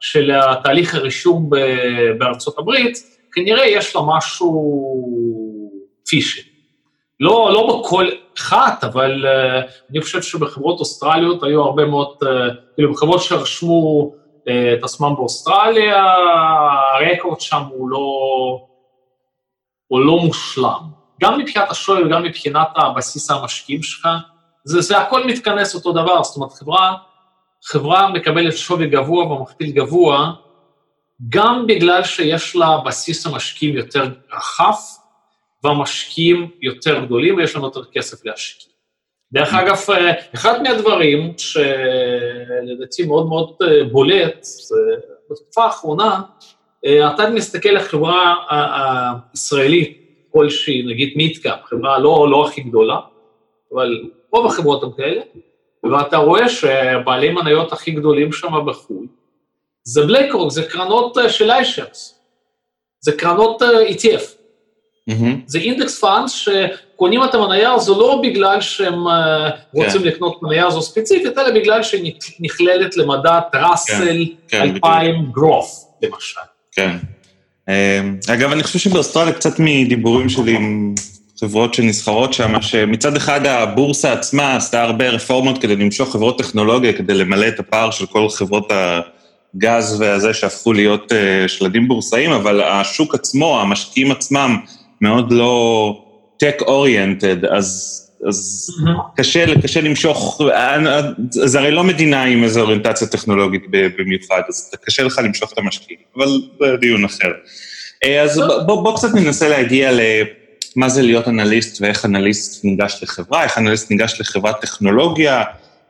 [0.00, 1.50] של התהליך הרישום
[2.18, 2.98] בארצות הברית,
[3.32, 4.82] כנראה יש לה משהו
[6.08, 6.42] פישי.
[7.20, 8.08] לא, לא בכל
[8.38, 12.27] אחת, אבל uh, אני חושב שבחברות אוסטרליות היו הרבה מאוד, uh,
[12.75, 16.14] כאילו בחברות שרשמו uh, את עצמם באוסטרליה,
[16.94, 17.99] הרקורד שם הוא לא,
[19.87, 20.96] הוא לא מושלם.
[21.22, 24.09] גם מבחינת השווי וגם מבחינת הבסיס המשקיעים שלך,
[24.64, 26.94] זה, זה הכל מתכנס אותו דבר, זאת אומרת, חברה,
[27.64, 30.33] חברה מקבלת שווי גבוה ומכפיל גבוה,
[31.29, 34.75] גם בגלל שיש לה בסיס המשקיעים יותר רחב,
[35.66, 38.72] והמשקיעים יותר גדולים ויש לנו יותר כסף להשקיע.
[39.33, 39.76] דרך אגב,
[40.35, 43.57] אחד מהדברים שלדעתי מאוד מאוד
[43.92, 44.46] בולט,
[45.31, 46.20] בתקופה האחרונה,
[46.87, 48.35] אתה מסתכל על חברה
[49.33, 50.02] הישראלית
[50.33, 52.98] כלשהי, נגיד מיטקאפ, חברה לא, לא הכי גדולה,
[53.72, 55.20] אבל רוב החברות הן כאלה,
[55.92, 59.07] ואתה רואה שבעלי מניות הכי גדולים שם בחו"ל,
[59.83, 62.20] זה בלייק זה קרנות של איישרס,
[63.00, 64.36] זה קרנות ETF.
[65.47, 69.05] זה אינדקס פאנס שקונים את המניה הזו לא בגלל שהם.
[69.73, 70.07] רוצים כן.
[70.07, 76.40] לקנות מניה הזו ספציפית, אלא בגלל שהיא נכללת למדד ראסל כן, 2000 גרוף, למשל.
[76.73, 76.97] כן.
[77.69, 80.95] אמ, אגב, אני חושב שבאוסטרליה קצת מדיבורים שלי עם
[81.40, 87.14] חברות שנסחרות שם, שמצד אחד הבורסה עצמה עשתה הרבה רפורמות כדי למשוך חברות טכנולוגיה, כדי
[87.14, 88.73] למלא את הפער של כל חברות
[89.55, 94.57] הגז והזה שהפכו להיות uh, שלדים בורסאיים, אבל השוק עצמו, המשקיעים עצמם,
[95.00, 96.02] מאוד לא
[96.44, 99.16] tech-oriented, אז, אז mm-hmm.
[99.16, 100.40] קשה, קשה למשוך,
[101.30, 106.00] זה הרי לא מדינה עם איזו אוריינטציה טכנולוגית במיוחד, אז קשה לך למשוך את המשקיעים,
[106.16, 106.28] אבל
[106.61, 107.32] זה דיון אחר.
[108.04, 110.00] אה, אז בוא, בוא קצת ננסה להגיע ל...
[110.76, 115.44] מה זה להיות אנליסט ואיך אנליסט ניגש לחברה, איך אנליסט ניגש לחברת טכנולוגיה.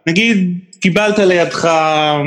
[0.06, 2.22] נגיד, קיבלת לידך אה,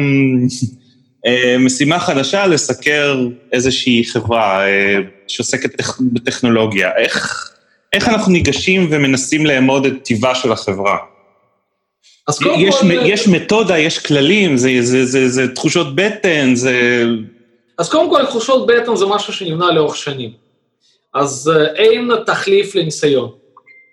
[1.59, 5.81] משימה חדשה לסקר איזושהי חברה אה, שעוסקת
[6.13, 6.89] בטכנולוגיה.
[6.97, 7.49] איך,
[7.93, 10.97] איך אנחנו ניגשים ומנסים לאמוד את טיבה של החברה?
[12.27, 12.87] אז קודם יש, כל...
[12.91, 17.05] יש מתודה, יש כללים, זה, זה, זה, זה, זה תחושות בטן, זה...
[17.77, 20.31] אז קודם כל, תחושות בטן זה משהו שנבנה לאורך שנים.
[21.13, 23.31] אז אה, אין תחליף לניסיון.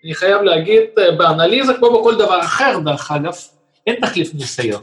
[0.04, 3.34] אני חייב להגיד, אה, באנליזה, כמו בכל דבר אחר, דרך אגב,
[3.86, 4.82] אין תחליף לניסיון.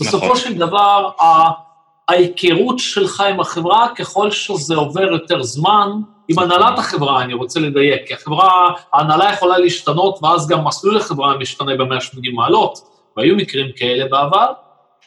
[0.00, 0.36] בסופו נכון.
[0.36, 1.08] של דבר,
[2.08, 5.90] ההיכרות שלך עם החברה, ככל שזה עובר יותר זמן,
[6.28, 11.38] עם הנהלת החברה, אני רוצה לדייק, כי החברה, ההנהלה יכולה להשתנות, ואז גם מסלול החברה
[11.38, 12.78] משתנה ב-180 מעלות,
[13.16, 14.52] והיו מקרים כאלה בעבר,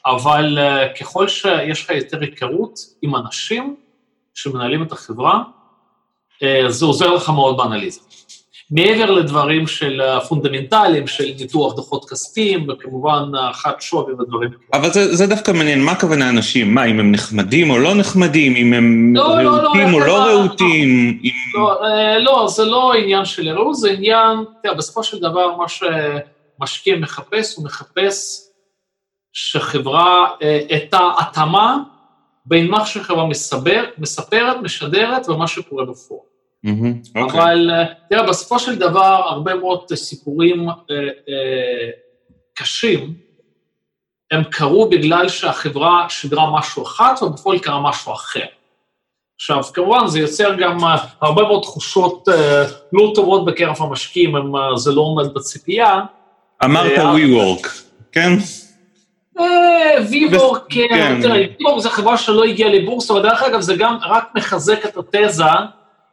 [0.06, 3.76] אבל uh, ככל שיש לך יותר היכרות עם אנשים
[4.34, 5.42] שמנהלים את החברה,
[6.34, 8.00] uh, זה עוזר לך מאוד באנליזה.
[8.72, 14.82] מעבר לדברים של הפונדמנטליים, של ניתוח דוחות כספיים, וכמובן הערכת שווי ודברים כאלה.
[14.82, 16.74] אבל זה, זה דווקא מעניין, מה הכוונה אנשים?
[16.74, 18.56] מה, אם הם נחמדים או לא נחמדים?
[18.56, 21.20] אם הם לא, רהוטים לא, לא, או לא רהוטים?
[21.24, 21.32] אם...
[21.56, 25.66] לא, אה, לא, זה לא עניין של רהיטות, זה עניין, תראה, בסופו של דבר, מה
[25.68, 28.42] שמשקיע מחפש, הוא מחפש
[29.34, 31.78] שחברה, אה, את ההתאמה
[32.46, 36.29] בין מה שחברה מספר, מספרת, משדרת, ומה שקורה בפועל.
[36.66, 37.32] Mm-hmm, okay.
[37.32, 40.76] אבל אה, תראה, בסופו של דבר, הרבה מאוד סיפורים אה,
[41.30, 41.90] אה,
[42.56, 43.14] קשים,
[44.32, 48.46] הם קרו בגלל שהחברה שידרה משהו אחת ובפועל קרה משהו אחר.
[49.36, 54.56] עכשיו, כמובן, זה יוצר גם אה, הרבה מאוד תחושות אה, לא טובות בקרב המשקיעים, אם
[54.56, 56.00] אה, זה לא עומד בציפייה.
[56.64, 57.68] אמרת אה, WeWork,
[58.12, 58.34] כן?
[60.10, 61.22] ויוורק, כן, כן.
[61.22, 65.44] תראה, ויוורק זו חברה שלא הגיעה לבורסה, ודרך אגב, זה גם רק מחזק את התזה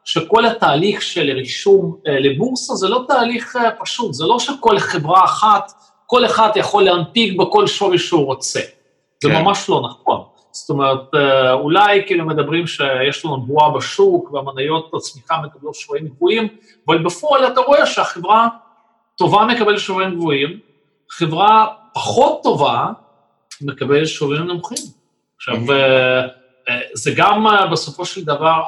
[0.06, 5.24] שכל התהליך של רישום אה, לבורסה זה לא תהליך אה, פשוט, זה לא שכל חברה
[5.24, 5.72] אחת,
[6.06, 8.60] כל אחד יכול להנפיק בכל שווי שהוא רוצה.
[8.60, 9.28] כן.
[9.28, 10.22] זה ממש לא נכון.
[10.52, 16.48] זאת אומרת, אה, אולי כאילו מדברים שיש לנו בועה בשוק והמניות הצמיחה מקבלות שווים גבוהים,
[16.88, 18.48] אבל בפועל אתה רואה שהחברה
[19.16, 20.60] טובה מקבלת שווים גבוהים,
[21.10, 22.86] חברה פחות טובה
[23.60, 24.78] מקבלת שווים נמוכים.
[25.36, 25.56] עכשיו,
[26.94, 28.62] זה גם בסופו של דבר,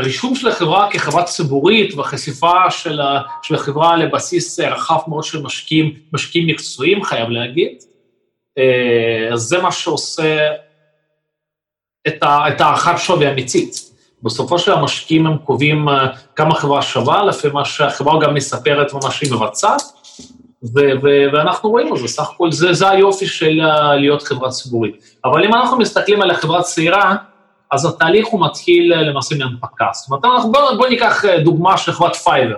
[0.00, 5.94] הרישום של החברה כחברה ציבורית והחשיפה של, ה, של החברה לבסיס רחב מאוד של משקיעים,
[6.12, 7.72] משקיעים מקצועיים, חייב להגיד,
[8.58, 10.48] אה, זה מה שעושה
[12.08, 13.90] את, ה, את הערכת שווי אמיתית.
[14.22, 19.10] בסופו של המשקיעים הם קובעים אה, כמה חברה שווה, לפי מה שהחברה גם מספרת ומה
[19.10, 19.82] שהיא מבצעת,
[20.74, 23.60] ו- ו- ואנחנו רואים את זה, סך הכול זה, זה היופי של
[24.00, 24.94] להיות חברה ציבורית.
[25.24, 27.16] אבל אם אנחנו מסתכלים על החברה צעירה,
[27.70, 29.86] אז התהליך הוא מתחיל אה, למעשה מהנפקה.
[29.92, 32.56] זאת אומרת, אנחנו, בואו בוא ניקח אה, דוגמה של חברת פייבר,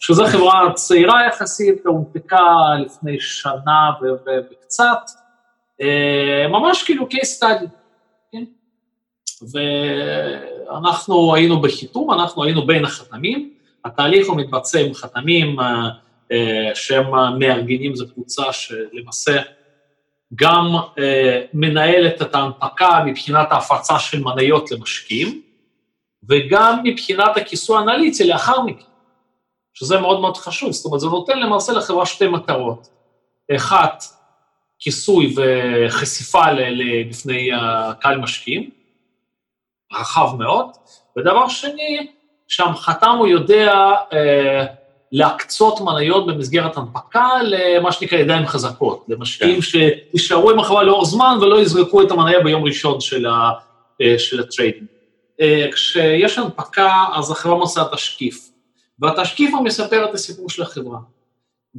[0.00, 2.46] שזו חברה צעירה יחסית, הונפקה
[2.84, 3.90] לפני שנה
[4.50, 5.10] וקצת,
[5.80, 7.66] אה, ממש כאילו case study,
[8.32, 8.44] כן?
[10.70, 13.52] ואנחנו היינו בחיתום, אנחנו היינו בין החתמים,
[13.84, 15.56] התהליך הוא מתבצע עם חתמים
[16.74, 19.40] שהם מארגנים, זו קבוצה שלמעשה
[20.34, 20.66] גם
[20.98, 25.42] אה, מנהלת את ההנפקה מבחינת ההפצה של מניות למשקיעים,
[26.28, 28.84] וגם מבחינת הכיסוי האנליטי לאחר מכן,
[29.74, 30.72] שזה מאוד מאוד חשוב.
[30.72, 32.88] זאת אומרת, זה נותן למעשה לחברה שתי מטרות.
[33.56, 34.04] אחת,
[34.78, 37.50] כיסוי וחשיפה לפני
[38.00, 38.70] קהל משקיעים,
[39.92, 40.66] רחב מאוד,
[41.16, 42.12] ודבר שני,
[42.48, 43.74] שהחתם הוא יודע
[44.12, 44.64] אה,
[45.12, 49.62] להקצות מניות במסגרת הנפקה למה שנקרא ידיים חזקות, למשקיעים כן.
[49.62, 53.50] שישארו עם החברה לאורך זמן ולא יזרקו את המניה ביום ראשון של, ה,
[54.02, 54.86] אה, של ה trading.
[55.40, 58.50] אה, כשיש הנפקה, אז החברה מוציאה תשקיף,
[58.98, 60.98] והתשקיף הוא מספר את הסיפור של החברה.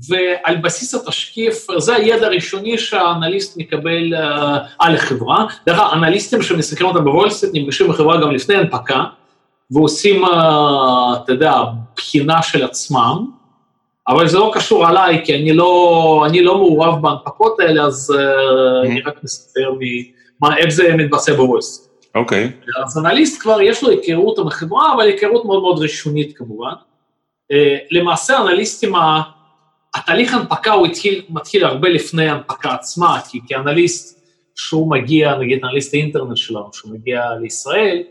[0.10, 4.20] ועל בסיס התשקיף, זה הידע הראשוני שהאנליסט מקבל uh,
[4.80, 5.46] על החברה.
[5.66, 9.04] דרך אגב, אנליסטים שמסקרים אותם בוולסטריט נפגשים בחברה גם לפני הנפקה,
[9.72, 10.30] ועושים, uh,
[11.24, 11.54] אתה יודע,
[11.96, 13.26] בחינה של עצמם,
[14.08, 18.88] אבל זה לא קשור אליי, כי אני לא, אני לא מעורב בהנפקות האלה, אז uh,
[18.88, 21.90] אני רק מספר ממה, איך זה מתבצע בוולסטריט.
[22.16, 22.52] אוקיי.
[22.62, 22.86] Okay.
[22.86, 26.74] אז אנליסט כבר יש לו היכרות עם החברה, אבל היכרות מאוד מאוד ראשונית כמובן.
[27.54, 27.56] Uh,
[27.92, 28.94] למעשה אנליסטים
[29.96, 34.24] התהליך הנפקה הוא התחיל, מתחיל הרבה לפני ההנפקה עצמה, כי כאנליסט,
[34.56, 38.04] שהוא מגיע, נגיד אנליסט האינטרנט שלנו, שהוא מגיע לישראל,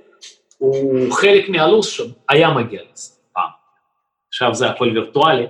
[0.63, 3.49] הוא חלק מהלו"ז שהיה מגיע לישראל פעם.
[4.29, 5.47] עכשיו זה הכל וירטואלי.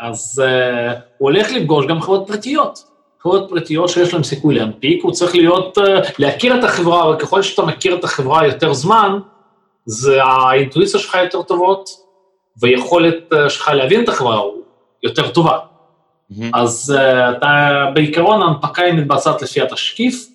[0.00, 2.84] אז uh, הוא הולך לפגוש גם חברות פרטיות.
[3.22, 5.82] חברות פרטיות שיש להן סיכוי להנפיק, הוא צריך להיות, uh,
[6.18, 9.18] להכיר את החברה, וככל שאתה מכיר את החברה יותר זמן,
[9.86, 11.90] זה האינטואיציה שלך יותר טובות,
[12.60, 14.42] ויכולת uh, שלך להבין את החברה
[15.02, 15.58] יותר טובה.
[15.58, 16.44] Mm-hmm.
[16.54, 20.28] אז uh, אתה, בעיקרון ההנפקה היא מתבצעת לפי התשקיף,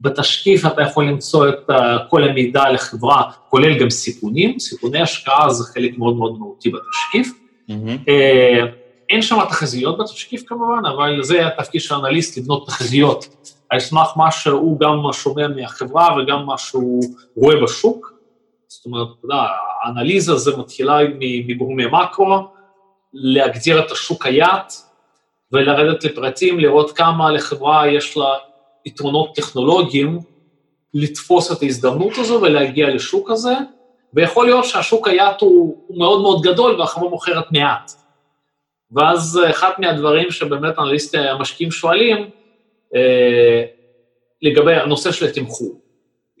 [0.00, 1.74] בתשקיף אתה יכול למצוא את uh,
[2.10, 7.32] כל המידע לחברה, כולל גם סיכונים, סיכוני השקעה זה חלק מאוד מאוד מהותי בתשקיף.
[7.68, 8.08] Mm-hmm.
[8.08, 8.66] Uh,
[9.10, 14.30] אין שם תחזיות בתשקיף כמובן, אבל זה התפקיד של האנליסט לבנות תחזיות על סמך מה
[14.30, 17.04] שהוא גם שומע מהחברה וגם מה שהוא
[17.36, 18.12] רואה בשוק.
[18.68, 19.46] זאת אומרת, אתה יודע,
[19.82, 20.98] האנליזה זה מתחילה
[21.46, 22.48] מגורמי מקרו,
[23.12, 24.72] להגדיר את השוק היעד
[25.52, 28.28] ולרדת לפרטים, לראות כמה לחברה יש לה
[28.86, 30.18] יתרונות טכנולוגיים
[30.94, 33.54] לתפוס את ההזדמנות הזו ולהגיע לשוק הזה,
[34.14, 37.92] ויכול להיות שהשוק היעד הוא, מאוד מאוד גדול והחברה מוכרת מעט.
[38.92, 42.30] ואז אחד מהדברים שבאמת אנליסטים המשקיעים שואלים,
[42.94, 43.64] אה,
[44.42, 45.80] לגבי הנושא של התמחור.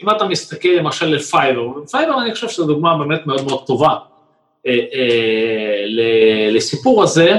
[0.02, 3.96] אם אתה מסתכל למשל על פייבר, אני חושב שזו דוגמה באמת מאוד מאוד טובה.
[4.66, 5.84] אה, אה,
[6.50, 7.36] לסיפור הזה,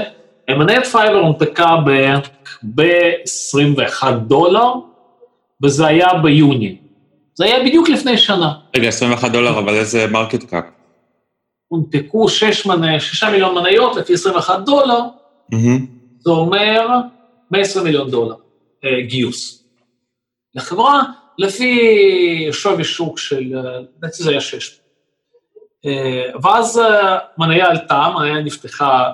[0.50, 1.76] מניית פייבר הונפקה
[2.74, 4.72] ב-21 דולר,
[5.64, 6.76] וזה היה ביוני.
[7.34, 8.52] זה היה בדיוק לפני שנה.
[8.76, 10.64] רגע, 21 דולר, אבל איזה market cap?
[11.68, 15.00] הונפקו 6, מנה, 6 מיליון מניות לפי 21 דולר,
[15.54, 15.80] mm-hmm.
[16.18, 16.88] זה אומר
[17.50, 18.34] 120 מיליון דולר
[18.84, 19.64] אה, גיוס.
[20.54, 21.02] לחברה,
[21.38, 21.78] לפי
[22.52, 23.54] שווי שוק של,
[23.98, 24.80] לדעתי זה היה 6.
[25.86, 29.12] אה, ואז אה, מניה עלתה, מניה נפתחה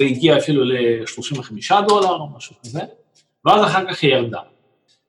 [0.00, 2.80] והגיעה אפילו ל-35 דולר או משהו כזה,
[3.44, 4.40] ואז אחר כך היא ירדה.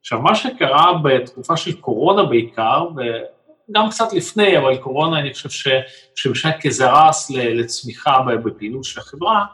[0.05, 6.49] עכשיו, מה שקרה בתקופה של קורונה בעיקר, וגם קצת לפני, אבל קורונה, אני חושב ששימשה
[6.61, 9.45] כזרס לצמיחה בפעילות של החברה,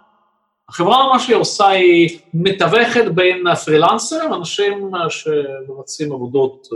[0.70, 6.68] החברה, מה שהיא עושה, היא מתווכת בין הפרילנסרים, אנשים שמבצעים עבודות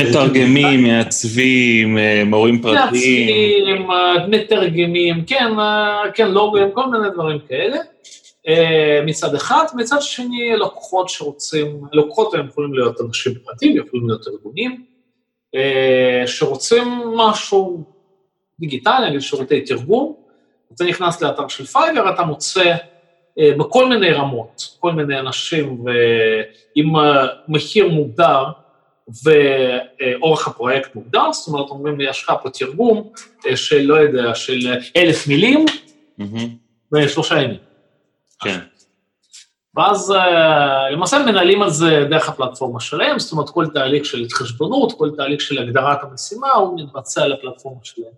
[0.00, 3.26] מתרגמים, מעצבים, אה, מורים פרטיים.
[3.66, 7.76] מעצבים, אה, מתרגמים, כן, אה, כן, לוגוים, כל מיני דברים כאלה.
[9.06, 14.84] מצד אחד, מצד שני, לקוחות שרוצים, לקוחות הם יכולים להיות אנשים פרטיים, יכולים להיות ארגונים,
[16.26, 16.84] שרוצים
[17.16, 17.84] משהו
[18.60, 20.14] דיגיטלי, נגיד שירותי תרגום,
[20.74, 22.74] אתה נכנס לאתר של פייבר, אתה מוצא
[23.38, 26.92] בכל מיני רמות, כל מיני אנשים, ועם
[27.48, 28.44] מחיר מוגדר,
[29.24, 33.10] ואורך הפרויקט מוגדר, זאת אומרת, אומרים לי, יש לך פה תרגום
[33.46, 34.58] אה, של, לא יודע, של
[34.96, 35.64] אלף מילים,
[36.92, 37.65] בשלושה ימים.
[38.40, 38.58] כן.
[39.76, 44.92] ואז אה, למעשה מנהלים על זה דרך הפלטפורמה שלהם, זאת אומרת, כל תהליך של התחשבנות,
[44.98, 48.12] כל תהליך של הגדרת המשימה, הוא מתבצע על הפלטפורמה שלהם.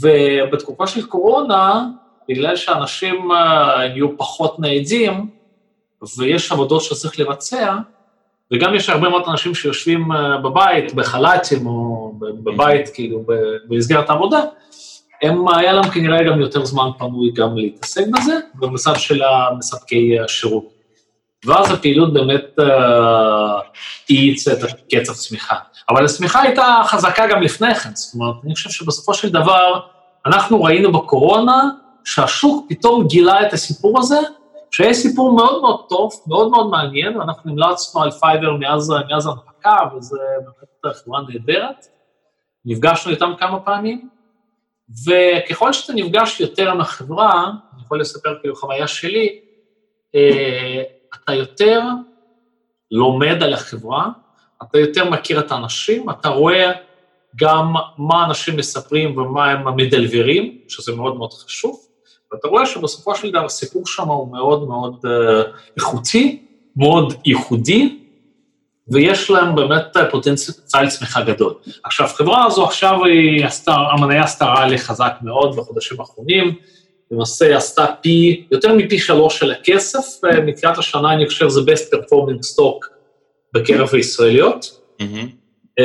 [0.00, 1.86] ובתקופה של קורונה,
[2.28, 5.30] בגלל שאנשים אה, נהיו פחות ניידים,
[6.18, 7.76] ויש עבודות שצריך לבצע,
[8.52, 13.24] וגם יש הרבה מאוד אנשים שיושבים אה, בבית, בחל"תים או בבית, כאילו,
[13.68, 14.40] במסגרת העבודה,
[15.22, 19.22] הם, היה להם כנראה גם יותר זמן פנוי גם להתעסק בזה, במצב של
[19.58, 20.74] מספקי השירות.
[21.46, 23.60] ואז הפעילות באמת אה,
[24.10, 24.58] האיצה את
[24.94, 25.56] קצב צמיחה.
[25.90, 29.80] אבל הצמיחה הייתה חזקה גם לפני כן, זאת אומרת, אני חושב שבסופו של דבר,
[30.26, 31.70] אנחנו ראינו בקורונה
[32.04, 34.18] שהשוק פתאום גילה את הסיפור הזה,
[34.70, 39.76] שהיה סיפור מאוד מאוד טוב, מאוד מאוד מעניין, ואנחנו המלצנו על פייבר מאז, מאז ההנפקה,
[39.96, 41.86] וזו באמת חברה נהדרת.
[42.64, 44.08] נפגשנו איתם כמה פעמים,
[44.90, 49.40] וככל שאתה נפגש יותר עם החברה, אני יכול לספר כאילו חוויה שלי,
[50.14, 50.82] אה,
[51.14, 51.80] אתה יותר
[52.90, 54.08] לומד על החברה,
[54.62, 56.72] אתה יותר מכיר את האנשים, אתה רואה
[57.36, 61.80] גם מה אנשים מספרים ומה הם מדלברים, שזה מאוד מאוד חשוב,
[62.32, 68.03] ואתה רואה שבסופו של דבר הסיפור שם הוא מאוד מאוד uh, איכותי, מאוד ייחודי,
[68.88, 71.54] ויש להם באמת פוטנציאל צמיחה גדול.
[71.84, 76.54] עכשיו, חברה הזו עכשיו היא עשתה, המניה עשתה רעלי חזק מאוד בחודשים האחרונים,
[77.10, 81.94] למעשה עשתה פי, יותר מפי שלוש של הכסף, אה, מתחילת השנה אני חושב זה best
[81.94, 82.86] performing stock
[83.52, 85.84] בקרב הישראליות, mm-hmm.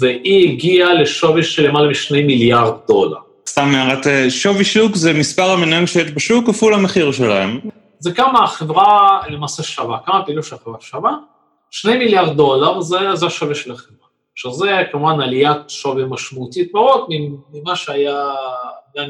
[0.00, 3.18] והיא הגיעה לשווי של למעלה משני מיליארד דולר.
[3.48, 7.60] סתם הערת אה, שווי שוק זה מספר המנהלים שיש בשוק כפול המחיר שלהם.
[7.98, 11.12] זה כמה החברה למעשה שווה, כמה פעילות של החברה שווה,
[11.70, 17.06] שני מיליארד דולר זה, זה השווי של החברה, שזה כמובן עליית שווי משמעותית מאוד
[17.52, 18.30] ממה שהיה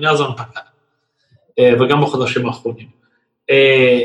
[0.01, 0.61] מאז ההנפקה.
[1.59, 2.87] אה, וגם בחודשים האחרונים.
[3.51, 4.01] אה,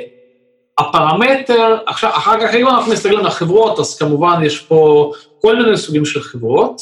[0.77, 5.11] הפרמטר, עכשיו, אחר כך אם אנחנו מסתכלים על החברות, אז כמובן יש פה
[5.41, 6.81] כל מיני סוגים של חברות,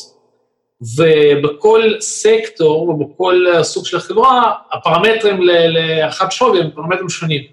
[0.98, 7.44] ובכל סקטור ובכל סוג של חברה, הפרמטרים להערכת שווי הם פרמטרים שונים.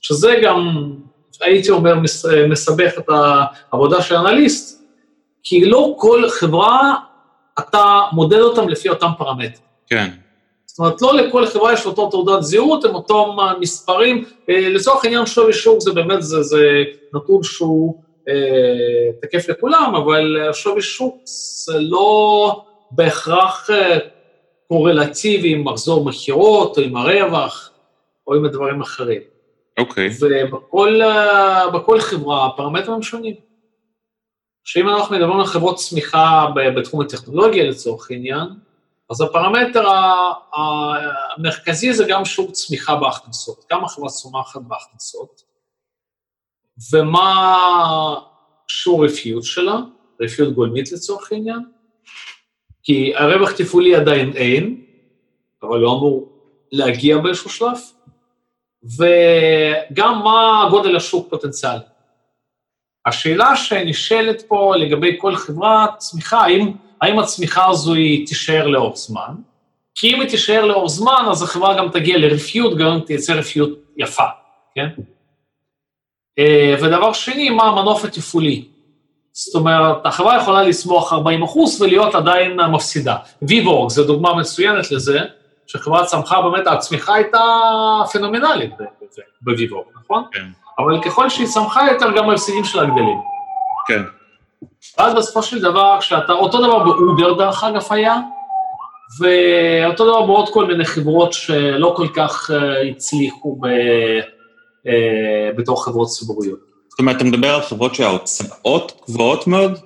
[0.00, 0.92] שזה גם,
[1.42, 1.94] הייתי אומר,
[2.48, 3.08] מסבך את
[3.72, 4.82] העבודה של אנליסט,
[5.42, 6.94] כי לא כל חברה,
[7.58, 9.66] אתה מודד אותם לפי אותם פרמטרים.
[9.86, 10.10] כן.
[10.66, 14.24] זאת אומרת, לא לכל חברה יש אותו תעודת זהות, הם אותם מספרים.
[14.50, 16.82] אה, לצורך העניין שווי שוק זה באמת, זה, זה
[17.14, 18.34] נתון שהוא אה,
[19.22, 23.98] תקף לכולם, אבל שווי שוק זה לא בהכרח אה,
[24.68, 27.70] קורלטיבי עם מחזור מכירות, או עם הרווח,
[28.26, 29.31] או עם הדברים אחרים.
[29.78, 30.08] אוקיי.
[30.08, 30.24] Okay.
[31.68, 33.34] ובכל חברה הפרמטרים הם שונים.
[34.64, 38.48] שאם אנחנו מדברים על חברות צמיחה בתחום הטכנולוגיה לצורך העניין,
[39.10, 39.84] אז הפרמטר
[40.52, 45.42] המרכזי זה גם שיעור צמיחה בהכנסות, כמה חברה צומחת בהכנסות,
[46.92, 48.18] ומה
[48.68, 49.76] שיעור רווחיות שלה,
[50.20, 51.60] רווחיות גולמית לצורך העניין,
[52.82, 54.84] כי הרווח תפעולי עדיין אין,
[55.62, 56.28] אבל לא אמור
[56.72, 57.78] להגיע באיזשהו שלב,
[58.84, 61.84] וגם מה גודל השוק פוטנציאלי.
[63.06, 69.34] השאלה שנשאלת פה לגבי כל חברה צמיחה, האם האם הצמיחה הזו היא תישאר לאורך זמן?
[69.94, 74.26] כי אם היא תישאר לאורך זמן, אז החברה גם תגיע לרווחיות, גם תייצר רווחיות יפה,
[74.74, 74.88] כן?
[76.38, 78.64] אה, ודבר שני, מה המנוף התפעולי?
[79.32, 83.16] זאת אומרת, החברה יכולה לסמוך 40 אחוז ולהיות עדיין מפסידה.
[83.42, 85.20] ויבורג זו דוגמה מצוינת לזה,
[85.72, 87.40] שחברה צמחה, באמת הצמיחה הייתה
[88.12, 88.70] פנומנלית
[89.42, 90.24] בוויבורג, נכון?
[90.32, 90.44] כן.
[90.78, 93.18] אבל ככל שהיא צמחה יותר, גם ההפסידים שלה גדלים.
[93.86, 94.02] כן.
[94.98, 98.16] ואז בסופו של דבר, כשאתה, אותו דבר באובר דרך אגב היה,
[99.20, 102.54] ואותו דבר בעוד כל מיני חברות שלא כל כך uh,
[102.90, 104.88] הצליחו ב, uh,
[105.56, 106.58] בתור חברות ציבוריות.
[106.88, 109.78] זאת אומרת, אתה מדבר על חברות שההוצאות גבוהות מאוד?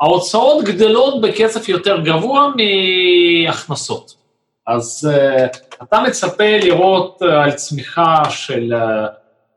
[0.00, 2.48] ההוצאות גדלות בקצב יותר גבוה
[3.46, 4.21] מהכנסות.
[4.66, 8.72] אז uh, אתה מצפה לראות uh, על צמיחה של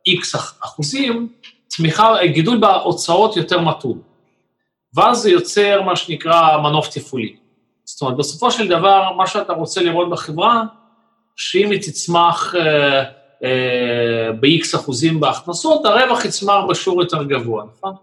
[0.07, 1.29] איקס uh, אחוזים,
[1.67, 4.01] צמיחה, גידול בהוצאות יותר מתון.
[4.95, 7.35] ואז זה יוצר מה שנקרא מנוף תפעולי.
[7.85, 10.63] זאת אומרת, בסופו של דבר, מה שאתה רוצה לראות בחברה,
[11.35, 13.03] שאם היא תצמח אה,
[13.43, 17.93] אה, ב-X אחוזים בהכנסות, הרווח יצמח בשיעור יותר גבוה, נכון?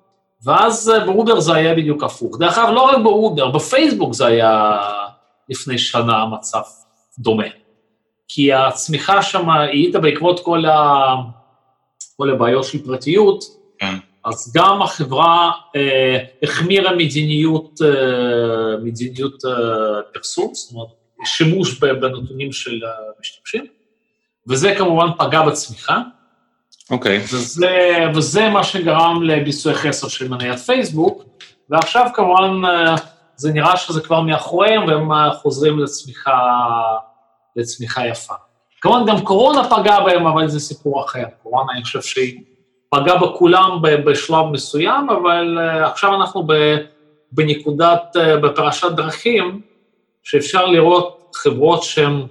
[0.45, 2.39] ואז אה, באובר זה היה בדיוק הפוך.
[2.39, 4.79] דרך אגב, לא רק באובר, בפייסבוק זה היה
[5.49, 6.63] לפני שנה מצב
[7.19, 7.47] דומה.
[8.29, 11.15] כי הצמיחה שם, היא הייתה בעקבות כל, ה...
[12.17, 13.45] כל הבעיות של פרטיות,
[13.79, 13.95] כן.
[14.25, 20.89] אז גם החברה אה, החמירה מדיניות, אה, מדיניות אה, פרסום, זאת אומרת,
[21.25, 22.81] שימוש בנתונים של
[23.19, 23.67] המשתמשים,
[24.49, 25.99] וזה כמובן פגע בצמיחה.
[26.91, 27.19] אוקיי.
[27.19, 27.35] Okay.
[27.35, 31.25] וזה, וזה מה שגרם לביסוי חסר של מניית פייסבוק,
[31.71, 32.95] ועכשיו כמובן אה,
[33.37, 36.31] זה נראה שזה כבר מאחוריהם והם אה, חוזרים לצמיחה,
[37.57, 38.35] לצמיחה יפה.
[38.81, 41.25] כמובן גם קורונה פגעה בהם, אבל זה סיפור אחר.
[41.43, 42.41] קורונה, אני חושב שהיא
[42.91, 46.47] פגע בכולם בשלב מסוים, אבל אה, עכשיו אנחנו
[47.33, 49.61] בנקודת, אה, בפרשת דרכים,
[50.23, 52.27] שאפשר לראות חברות שהן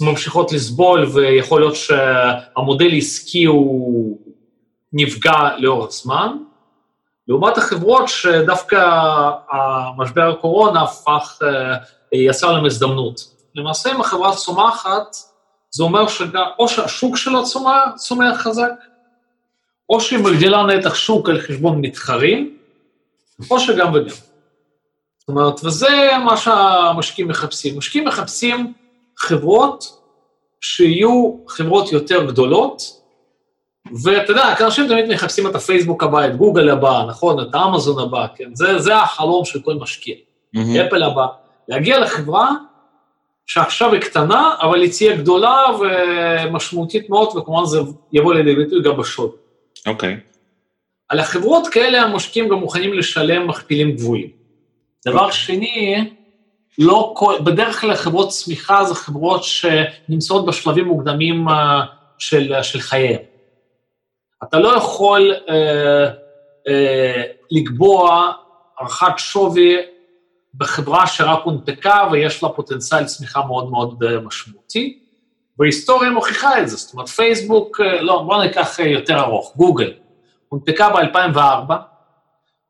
[0.00, 4.18] ממשיכות לסבול, ויכול להיות שהמודל העסקי הוא
[4.92, 6.36] נפגע לאורך זמן,
[7.28, 8.90] לעומת החברות שדווקא
[9.50, 11.76] המשבר הקורונה הפך, אה,
[12.12, 13.37] יצר להם הזדמנות.
[13.54, 15.16] למעשה, אם החברה צומחת,
[15.70, 18.72] זה אומר שאו שהשוק שלה צומח, צומח חזק,
[19.90, 22.56] או שהיא מגדילה נתח שוק על חשבון מתחרים,
[23.50, 24.14] או שגם וגם.
[25.18, 27.78] זאת אומרת, וזה מה שהמשקיעים מחפשים.
[27.78, 28.72] משקיעים מחפשים
[29.16, 30.02] חברות
[30.60, 32.82] שיהיו חברות יותר גדולות,
[34.04, 38.26] ואתה יודע, אנשים תמיד מחפשים את הפייסבוק הבא, את גוגל הבא, נכון, את האמזון הבא,
[38.36, 38.54] כן?
[38.54, 40.14] זה, זה החלום של כל משקיע.
[40.56, 40.86] Mm-hmm.
[40.86, 41.26] אפל הבא.
[41.68, 42.50] להגיע לחברה
[43.48, 47.78] שעכשיו היא קטנה, אבל היא תהיה גדולה ומשמעותית מאוד, וכמובן זה
[48.12, 49.30] יבוא לידי ביטוי גם בשווי.
[49.86, 50.14] אוקיי.
[50.14, 50.28] Okay.
[51.08, 54.30] על החברות כאלה המשקיעים גם מוכנים לשלם מכפילים גבוהים.
[55.06, 56.10] דבר שני,
[56.78, 61.80] לא כל, בדרך כלל חברות צמיחה זה חברות שנמצאות בשלבים מוקדמים אה,
[62.18, 63.20] של, של חייהם.
[64.42, 66.10] אתה לא יכול אה,
[66.68, 68.32] אה, לקבוע
[68.78, 69.76] הערכת שווי
[70.58, 74.98] בחברה שרק הונפקה ויש לה פוטנציאל צמיחה מאוד מאוד אה, משמעותי,
[75.58, 79.92] וההיסטוריה מוכיחה את זה, זאת אומרת פייסבוק, אה, לא, בואו ניקח יותר ארוך, גוגל,
[80.48, 81.72] הונפקה ב-2004,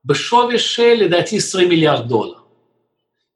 [0.04, 2.38] בשווי של לדעתי 20 מיליארד דולר.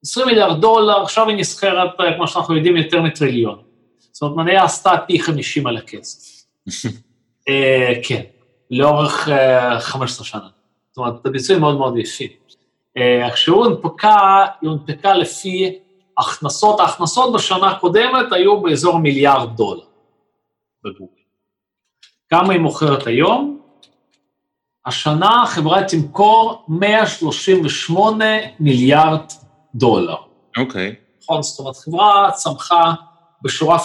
[0.05, 3.59] 20 מיליארד דולר, עכשיו היא נסחרת, כמו שאנחנו יודעים, יותר מטריליון.
[4.13, 6.45] זאת אומרת, מניה עשתה פי 50 על הכסף.
[7.49, 8.23] אה, כן,
[8.71, 9.29] לאורך
[9.79, 10.49] 15 שנה.
[10.91, 12.42] זאת אומרת, זה ביצועים מאוד מאוד יפים.
[12.97, 15.79] אה, כשהוא הונפקה, היא הונפקה לפי
[16.19, 19.85] הכנסות, ההכנסות בשנה הקודמת היו באזור מיליארד דולר
[20.85, 21.23] בגוגל.
[22.31, 23.61] כמה היא מוכרת היום?
[24.87, 28.25] השנה החברה תמכור 138
[28.61, 29.21] מיליארד
[29.75, 30.17] דולר.
[30.59, 30.91] אוקיי.
[30.91, 31.23] Okay.
[31.23, 32.93] נכון, זאת אומרת, חברה צמחה
[33.43, 33.79] בשורה,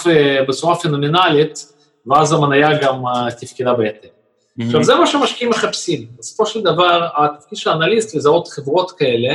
[0.48, 1.72] בצורה פנומנלית,
[2.06, 4.17] ואז המניה גם אה, תפקדה בהתאם.
[4.64, 6.06] עכשיו, זה מה שמשקיעים מחפשים.
[6.18, 9.34] בסופו של דבר, התפקיד של האנליסט לזהות חברות כאלה,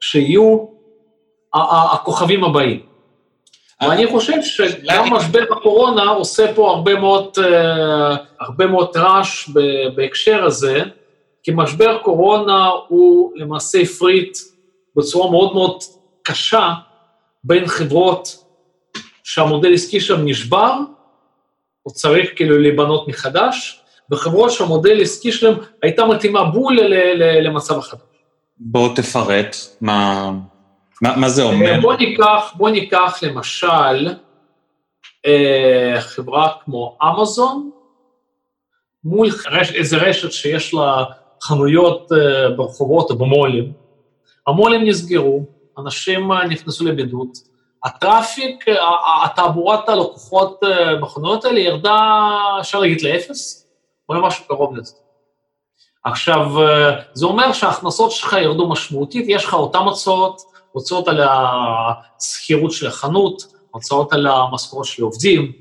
[0.00, 0.66] שיהיו
[1.92, 2.80] הכוכבים הבאים.
[3.80, 9.48] ואני חושב שגם משבר הקורונה עושה פה הרבה מאוד, אה, הרבה מאוד רעש
[9.94, 10.82] בהקשר הזה,
[11.42, 14.38] כי משבר קורונה הוא למעשה הפריט
[14.96, 15.82] בצורה מאוד מאוד
[16.22, 16.72] קשה
[17.44, 18.44] בין חברות
[19.24, 20.74] שהמודל עסקי שם נשבר,
[21.86, 23.81] או צריך כאילו להיבנות מחדש,
[24.12, 26.78] וחברות שהמודל העסקי שלהם הייתה מתאימה בול
[27.42, 28.00] למצב החדש.
[28.58, 30.30] בוא תפרט, מה,
[31.02, 31.80] מה, מה זה אומר?
[31.80, 34.08] בוא ניקח, בוא ניקח למשל
[35.26, 37.70] אה, חברה כמו אמזון,
[39.04, 41.04] מול רש, איזה רשת שיש לה
[41.42, 43.72] חנויות אה, ברחובות או במו"לים,
[44.46, 45.44] המו"לים נסגרו,
[45.78, 47.28] אנשים אה, נכנסו לבידוד,
[47.84, 48.64] הטראפיק,
[49.24, 50.60] התעבורת הלקוחות
[51.00, 51.98] בחנויות האלה ירדה,
[52.60, 53.61] אפשר להגיד, לאפס,
[54.08, 54.92] או משהו קרוב לזה.
[56.04, 56.50] עכשיו,
[57.12, 60.42] זה אומר שההכנסות שלך ירדו משמעותית, יש לך אותן הוצאות,
[60.72, 65.52] הוצאות על השכירות של החנות, הוצאות על המשכורות של עובדים,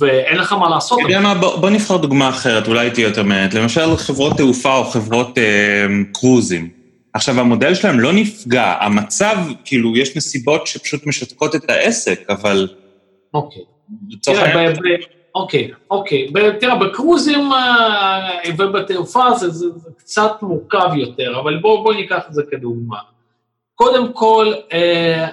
[0.00, 0.98] ואין לך מה לעשות.
[0.98, 3.54] אתה יודע מה, בוא, בוא נבחר דוגמה אחרת, אולי תהיה יותר מעט.
[3.54, 6.70] למשל, חברות תעופה או חברות אה, קרוזים.
[7.14, 12.68] עכשיו, המודל שלהם לא נפגע, המצב, כאילו, יש נסיבות שפשוט משתקות את העסק, אבל...
[13.34, 13.62] אוקיי.
[14.10, 14.72] לצורך העניין...
[15.34, 16.32] אוקיי, אוקיי.
[16.60, 22.34] תראה, בקרוזים אה, ובתעופה זה, זה, זה קצת מורכב יותר, אבל בואו בוא ניקח את
[22.34, 22.98] זה כדוגמה.
[23.74, 25.28] קודם כל, אה,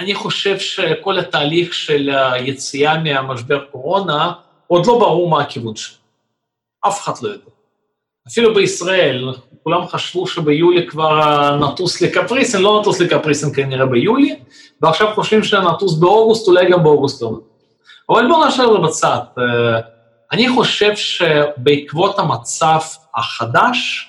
[0.00, 4.32] אני חושב שכל התהליך של היציאה מהמשבר קורונה,
[4.66, 5.98] עוד לא ברור מה הכיוון שלו.
[6.86, 7.50] אף אחד לא יודע.
[8.28, 9.32] אפילו בישראל,
[9.62, 11.20] כולם חשבו שביולי כבר
[11.56, 14.36] נטוס לקפריסין, לא נטוס לקפריסין כנראה ביולי,
[14.82, 17.45] ועכשיו חושבים שנטוס באוגוסט, אולי גם באוגוסט לא נטוס.
[18.10, 19.18] אבל בואו נשאר את זה בצד.
[19.38, 19.80] אה,
[20.32, 22.78] אני חושב שבעקבות המצב
[23.16, 24.08] החדש,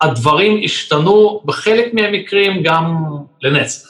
[0.00, 3.04] הדברים השתנו בחלק מהמקרים גם
[3.42, 3.88] לנצח.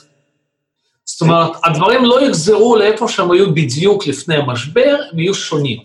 [1.05, 5.79] זאת אומרת, הדברים לא יחזרו לאיפה שהם היו בדיוק לפני המשבר, הם יהיו שונים.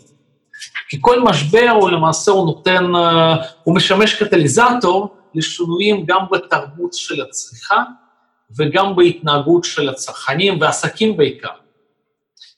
[0.89, 7.21] כי כל משבר הוא למעשה, הוא נותן, אה, הוא משמש קטליזטור לשינויים גם בתרבות של
[7.21, 7.84] הצריכה
[8.57, 11.61] וגם בהתנהגות של הצרכנים ועסקים בעיקר.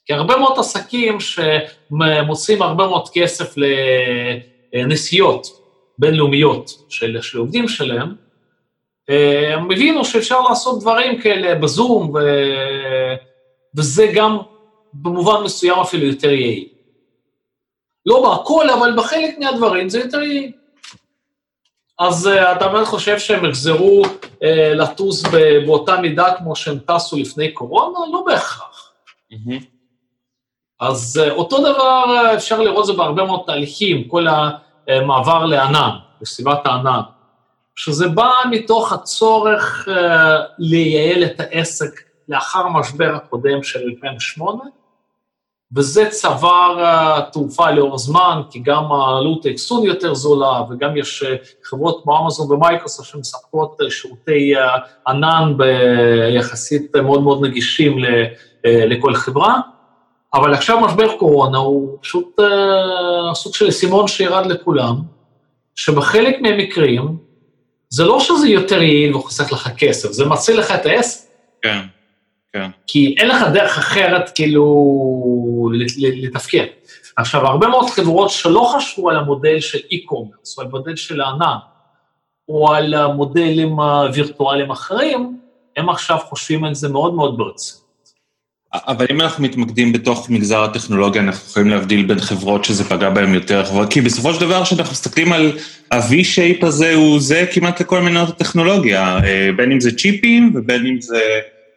[0.06, 3.56] כי הרבה מאוד עסקים שמוצאים הרבה מאוד כסף
[4.74, 5.48] לנסיעות
[5.98, 8.16] בינלאומיות של, של עובדים שלהם,
[9.10, 12.20] אה, הם הבינו שאפשר לעשות דברים כאלה בזום, ו...
[13.78, 14.38] וזה גם
[14.94, 16.68] במובן מסוים אפילו יותר יעיל.
[18.06, 20.52] לא בהכל, אבל בחלק מהדברים זה יותר יעיל.
[22.00, 24.46] אז uh, אתה באמת חושב שהם יחזרו uh,
[24.76, 25.24] לטוס
[25.66, 28.00] באותה מידה כמו שהם טסו לפני קורונה?
[28.12, 28.92] לא בהכרח.
[29.34, 29.73] Mm-hmm.
[30.84, 34.26] אז uh, אותו דבר uh, אפשר לראות זה בהרבה מאוד תהליכים, כל
[34.88, 35.90] המעבר לענן,
[36.22, 37.00] בסביבת הענן,
[37.76, 39.88] שזה בא מתוך הצורך
[40.60, 44.64] לייעל את העסק לאחר המשבר הקודם של 2008,
[45.76, 46.80] וזה צבר
[47.32, 51.24] תעופה לאור זמן, כי גם העלות האחסון יותר זולה, וגם יש
[51.64, 54.54] חברות כמו אמזון ומייקרוסופט שמספקות שירותי
[55.08, 57.98] ענן ביחסית מאוד מאוד נגישים
[58.64, 59.60] לכל חברה.
[60.34, 64.96] אבל עכשיו משבר קורונה הוא פשוט uh, סוג של סימון שירד לכולם,
[65.76, 67.18] שבחלק מהמקרים,
[67.90, 71.30] זה לא שזה יותר יעיל וחוסך לך כסף, זה מציל לך את העסק.
[71.62, 71.80] כן,
[72.54, 72.70] כן.
[72.88, 76.66] כי אין לך דרך אחרת כאילו לתפקד.
[77.18, 81.58] עכשיו, הרבה מאוד חברות שלא חשבו על המודל של e-commerce, או על המודל של הענן,
[82.50, 85.40] או על המודלים הווירטואליים אחרים,
[85.78, 87.83] הם עכשיו חושבים על זה מאוד מאוד ברצינות.
[88.74, 93.34] אבל אם אנחנו מתמקדים בתוך מגזר הטכנולוגיה, אנחנו יכולים להבדיל בין חברות שזה פגע בהן
[93.34, 95.52] יותר, כי בסופו של דבר, כשאנחנו מסתכלים על
[95.92, 101.02] ה-V-shape הזה, הוא זה כמעט לכל מניות הטכנולוגיה, אה, בין אם זה צ'יפים ובין אם
[101.02, 101.20] זה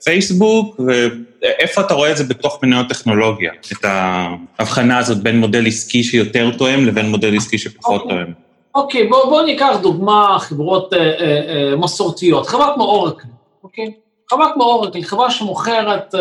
[0.05, 6.05] פייסבוק, ואיפה אתה רואה את זה בתוך מניות טכנולוגיה, את ההבחנה הזאת בין מודל עסקי
[6.05, 8.05] שיותר תואם לבין מודל עסקי שפחות okay.
[8.05, 8.17] אוקיי.
[8.17, 8.33] תואם.
[8.75, 13.29] אוקיי, okay, בואו בוא ניקח דוגמה, חברות uh, uh, מסורתיות, חברת כמו אורקל,
[13.63, 13.87] אוקיי?
[13.87, 14.06] Okay?
[14.31, 16.19] חברה כמו אורקל, חברה שמוכרת, uh,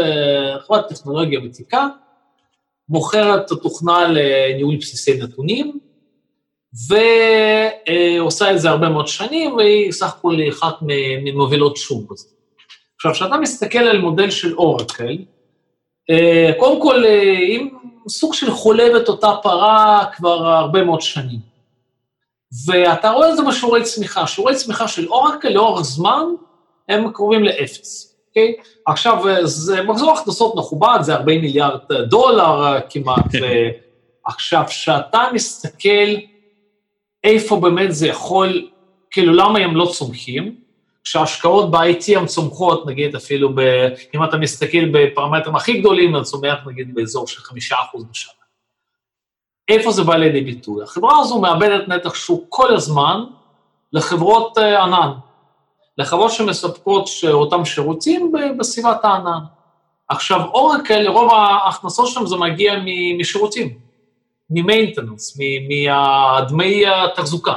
[0.60, 1.88] חברת טכנולוגיה ותיקה,
[2.90, 5.80] מוכרת תוכנה לניהול בסיסי נתונים,
[6.88, 12.28] ועושה את זה הרבה מאוד שנים, והיא סך הכול אחת ממובילות שוק בזה.
[12.96, 15.18] עכשיו, כשאתה מסתכל על מודל של אורקל,
[16.10, 17.04] אה, קודם כל,
[17.48, 21.40] עם אה, סוג של חולבת אותה פרה כבר הרבה מאוד שנים.
[22.66, 24.28] ואתה רואה את זה בשיעורי צמיחה.
[24.28, 26.26] שיעורי צמיחה של אורקל לאורך זמן
[26.90, 28.56] הם קרובים לאפס, אוקיי?
[28.86, 31.80] עכשיו, אה, זה מחזור הכנסות מכובד, זה 40 מיליארד
[32.10, 33.26] דולר כמעט.
[34.26, 36.16] עכשיו, כשאתה מסתכל
[37.24, 38.70] איפה באמת זה יכול,
[39.12, 40.56] כאילו, למה הם לא צומחים,
[41.04, 43.60] שההשקעות ב-IT הן צומחות, נגיד אפילו, ב,
[44.16, 48.34] אם אתה מסתכל בפרמטרים הכי גדולים, זה צומח נגיד באזור של חמישה אחוז בשנה.
[49.70, 50.84] איפה זה בא לידי ביטוי?
[50.84, 53.24] החברה הזו מאבדת נתח שוק כל הזמן
[53.94, 55.12] לחברות ענן,
[55.98, 59.40] לחברות שמספקות אותם שירותים בסביבת הענן.
[60.10, 62.74] עכשיו, אורקל, רוב ההכנסות שלהם זה מגיע
[63.20, 63.80] משירותים,
[64.50, 67.54] ממיינטננס, מדמי התחזוקה,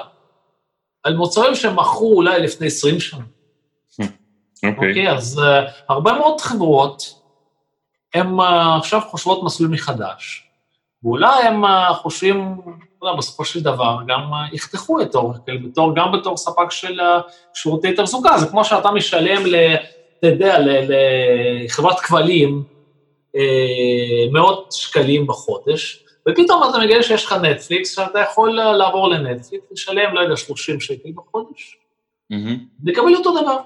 [1.03, 3.25] על מוצרים שהם מכרו אולי לפני 20 שנה.
[4.65, 4.89] אוקיי.
[4.89, 7.15] אוקיי, אז uh, הרבה מאוד חברות,
[8.15, 8.43] הן uh,
[8.79, 10.49] עכשיו חושבות מסלול מחדש,
[11.03, 12.61] ואולי הם uh, חושבים,
[13.03, 17.05] לא, בסופו של דבר, גם uh, יחתכו את אורקל, בתור, גם בתור ספק של uh,
[17.55, 19.43] שירותי תחזוקה, זה כמו שאתה משלם,
[20.19, 20.59] אתה יודע,
[21.65, 22.63] לחברת כבלים,
[23.37, 23.39] uh,
[24.33, 30.21] מאות שקלים בחודש, ופתאום אתה מגלה שיש לך נטפליקס, שאתה יכול לעבור לנטפליקס, לשלם, לא
[30.21, 31.79] יודע, 30 שקל בחודש.
[32.85, 33.59] לקבל אותו דבר.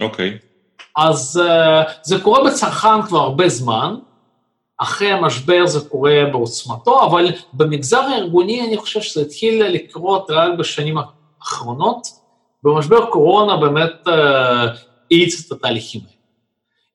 [0.00, 0.38] אוקיי.
[0.40, 0.50] Okay.
[0.96, 3.94] אז uh, זה קורה בצרכן כבר הרבה זמן,
[4.82, 10.96] אחרי המשבר זה קורה בעוצמתו, אבל במגזר הארגוני אני חושב שזה התחיל לקרות רק בשנים
[10.98, 12.06] האחרונות.
[12.62, 16.12] במשבר קורונה באמת האיץ uh, את התהליכים האלה.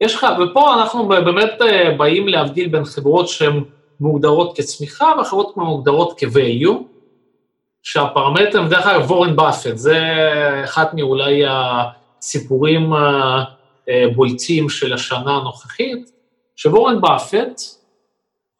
[0.01, 3.63] יש לך, ופה אנחנו באמת uh, באים להבדיל בין חברות שהן
[3.99, 6.83] מוגדרות כצמיחה וחברות מוגדרות כ-value,
[7.83, 9.99] שהפרמטרים, דרך אגב, וורן באפט, זה
[10.63, 11.83] אחת מאולי ה...
[12.25, 13.43] סיפורים אה,
[13.89, 16.11] אה, בולטים של השנה הנוכחית,
[16.55, 17.61] שוורן באפט,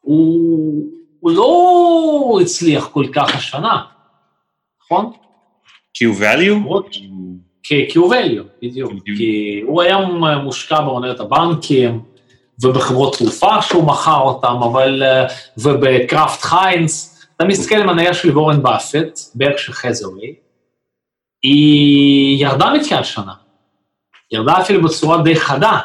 [0.02, 0.84] הוא,
[1.20, 3.86] הוא לא הצליח כל כך השנה,
[4.84, 5.12] נכון?
[5.94, 6.70] כי הוא value?
[7.64, 8.92] כי, כי הוא value, בדיוק.
[9.18, 9.98] כי הוא היה
[10.44, 12.02] מושקע בעונת הבנקים,
[12.64, 15.28] ובחברות תרופה שהוא מכר אותם, אבל, אה,
[15.58, 20.36] ובקראפט חיינס, אתה מסתכל על מניה של וורן באפט, בערך של חזרי,
[21.44, 23.34] היא ירדה מתחילת שנה.
[24.32, 25.80] ירדה אפילו בצורה די חדה.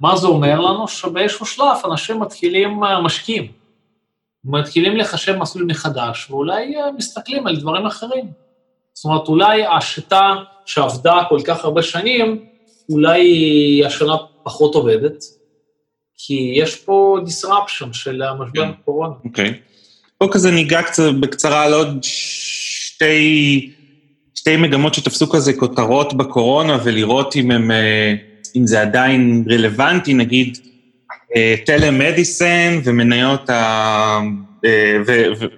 [0.00, 0.88] מה זה אומר לנו?
[0.88, 3.52] שבאיזשהו שלב אנשים מתחילים, אה, משקיעים,
[4.44, 8.24] מתחילים לחשב מסלול מחדש, ואולי אה, מסתכלים על דברים אחרים.
[8.94, 10.34] זאת אומרת, אולי השיטה
[10.66, 12.44] שעבדה כל כך הרבה שנים,
[12.90, 15.24] אולי השנה פחות עובדת,
[16.18, 18.68] כי יש פה disruption של המשבר כן.
[18.68, 19.14] הקורונה.
[19.24, 19.54] אוקיי.
[20.18, 23.72] פה כזה ניגע קצת בקצרה על עוד שתי
[24.46, 28.14] שתי מגמות שתפסו כזה כותרות בקורונה ולראות אם הם, אה,
[28.56, 30.58] אם זה עדיין רלוונטי, נגיד
[31.66, 34.20] טלמדיסן אה, ומניות ה...
[34.64, 34.96] אה,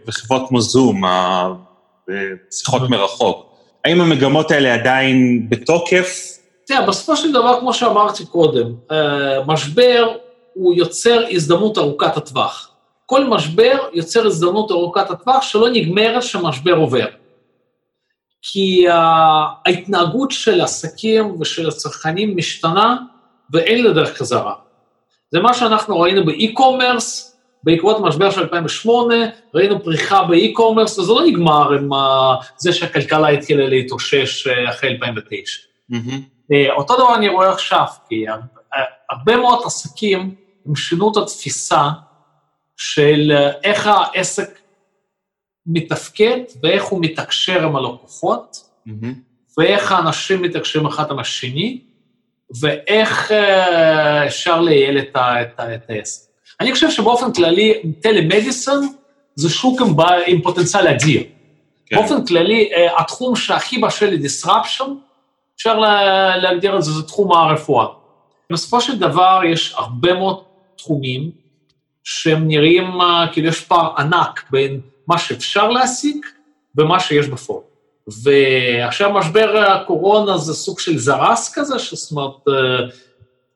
[0.06, 2.90] וחברות כמו זום, השיחות נכון.
[2.90, 3.46] מרחוק.
[3.84, 6.38] האם המגמות האלה עדיין בתוקף?
[6.66, 8.72] תראה, בסופו של דבר, כמו שאמרתי קודם,
[9.46, 10.08] משבר
[10.54, 12.70] הוא יוצר הזדמנות ארוכת הטווח.
[13.06, 17.06] כל משבר יוצר הזדמנות ארוכת הטווח שלא נגמרת כשמשבר עובר.
[18.42, 22.96] כי ההתנהגות של עסקים ושל הצרכנים משתנה
[23.52, 24.54] ואין לדרך חזרה.
[25.30, 29.14] זה מה שאנחנו ראינו באי-קומרס, בעקבות המשבר של 2008,
[29.54, 31.90] ראינו פריחה באי-קומרס, וזה לא נגמר עם
[32.56, 35.62] זה שהכלכלה התחילה להתאושש אה, אחרי 2009.
[35.92, 35.96] Mm-hmm.
[36.76, 38.24] אותו דבר אני רואה עכשיו, כי
[39.10, 40.34] הרבה מאוד עסקים
[40.66, 41.88] הם שינו את התפיסה
[42.76, 43.32] של
[43.64, 44.58] איך העסק
[45.68, 48.56] מתפקד ואיך הוא מתקשר עם הלקוחות,
[48.88, 49.06] mm-hmm.
[49.58, 51.80] ואיך האנשים מתקשרים אחד עם השני,
[52.60, 56.28] ואיך אה, אפשר לייעל את, את, את העסק.
[56.60, 58.88] אני חושב שבאופן כללי, טלמדיסון
[59.34, 59.94] זה שוק עם,
[60.26, 61.22] עם פוטנציאל אדיר.
[61.86, 61.96] כן.
[61.96, 64.94] באופן כללי, אה, התחום שהכי בשל לדיסרפשן,
[65.56, 65.78] אפשר
[66.42, 67.86] להגדיר את זה, זה תחום הרפואה.
[68.52, 70.42] בסופו של דבר יש הרבה מאוד
[70.76, 71.30] תחומים
[72.04, 76.16] שהם נראים אה, כאילו יש פער ענק בין מה שאפשר להשיג
[76.76, 77.62] ומה שיש בפועל.
[78.22, 82.86] ועכשיו משבר הקורונה זה סוג של זרס כזה, זאת אומרת, אה,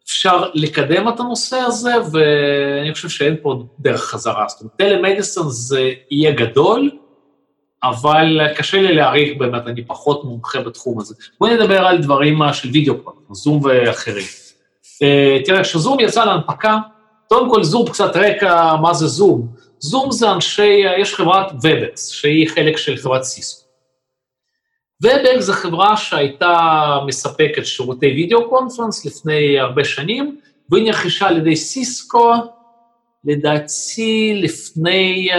[0.05, 4.45] אפשר לקדם את הנושא הזה, ואני חושב שאין פה דרך חזרה.
[4.49, 6.91] זאת אומרת, טלמדיסון זה יהיה גדול,
[7.85, 11.15] אבל קשה לי להעריך באמת, אני פחות מומחה בתחום הזה.
[11.41, 14.27] בואי נדבר על דברים של וידאו כבר, זום ואחרים.
[15.03, 16.79] אה, תראה, כשזום יצא להנפקה,
[17.29, 19.49] קודם כל זום קצת רקע, מה זה זום?
[19.83, 23.69] זום זה אנשי, יש חברת ובקס, שהיא חלק של חברת סיסקו.
[25.03, 31.57] ובקס זו חברה שהייתה מספקת שירותי video conference לפני הרבה שנים, והיא נרכשה על ידי
[31.57, 32.33] סיסקו,
[33.25, 35.37] לדעתי לפני אה,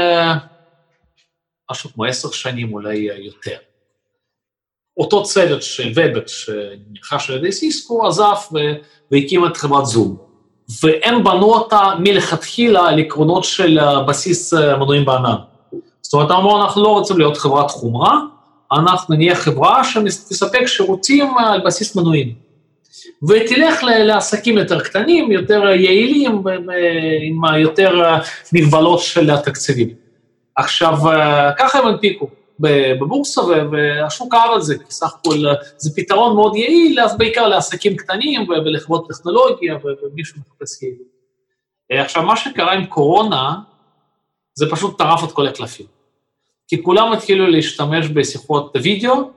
[1.71, 3.57] משהו כמו עשר שנים, אולי אה, יותר.
[4.97, 8.35] אותו צוות של ובקס שנרכש על ידי סיסקו עזב
[9.11, 10.32] והקים את חברת זום.
[10.83, 15.35] והם בנו אותה מלכתחילה על עקרונות של בסיס אה, מנועים בענן.
[16.01, 18.19] זאת אומרת, אמרו, אנחנו לא רוצים להיות חברת חומרה,
[18.71, 22.33] אנחנו נהיה חברה שתספק שירותים על בסיס מנועים.
[23.29, 26.43] ותלך לעסקים יותר קטנים, יותר יעילים,
[27.21, 28.19] עם יותר
[28.53, 29.89] מגבלות של התקציבים.
[30.55, 32.27] עכשיו, אה, ככה הם הנפיקו.
[32.59, 33.41] בבורסה,
[33.71, 35.37] והשוק אהב על זה, כי סך הכל
[35.77, 40.95] זה פתרון מאוד יעיל, אז בעיקר לעסקים קטנים ולחברות טכנולוגיה, ומישהו מחפש יעיל.
[41.91, 43.55] אה, עכשיו, מה שקרה עם קורונה,
[44.55, 45.85] זה פשוט טרף את כל הקלפים.
[46.67, 49.31] כי כולם התחילו להשתמש בשיחות וידאו,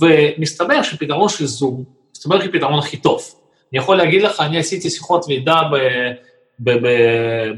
[0.00, 1.84] ומסתבר שפתרון של זום,
[2.16, 3.22] מסתבר כפתרון הכי טוב.
[3.72, 5.60] אני יכול להגיד לך, אני עשיתי שיחות ועידה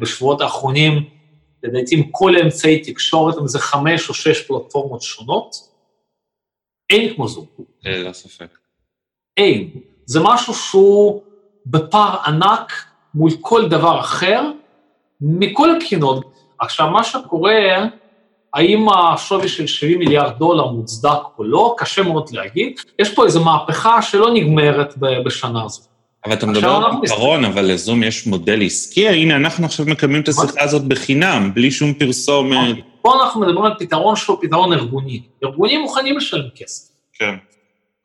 [0.01, 1.05] בשבועות האחרונים,
[1.66, 5.56] לדעתי עם כל אמצעי תקשורת, אם זה חמש או שש פלטפורמות שונות,
[6.90, 7.46] אין כמו זום.
[7.84, 8.58] אין, לא ספק.
[9.36, 9.70] אין.
[10.06, 11.22] זה משהו שהוא
[11.66, 12.72] בפער ענק
[13.14, 14.42] מול כל דבר אחר,
[15.20, 16.24] מכל הבחינות.
[16.58, 17.84] עכשיו, מה שקורה,
[18.54, 22.80] האם השווי של 70 מיליארד דולר מוצדק או לא, קשה מאוד להגיד.
[22.98, 25.95] יש פה איזו מהפכה שלא נגמרת בשנה הזאת.
[26.26, 29.08] אבל אתה מדבר על פתרון, אבל לזום יש מודל עסקי?
[29.08, 32.76] הנה, אנחנו עכשיו מקיימים את השיחה הזאת בחינם, בלי שום פרסומת.
[33.02, 35.22] פה אנחנו מדברים על פתרון שהוא פתרון ארגוני.
[35.44, 36.88] ארגונים מוכנים לשלם כסף.
[37.12, 37.34] כן.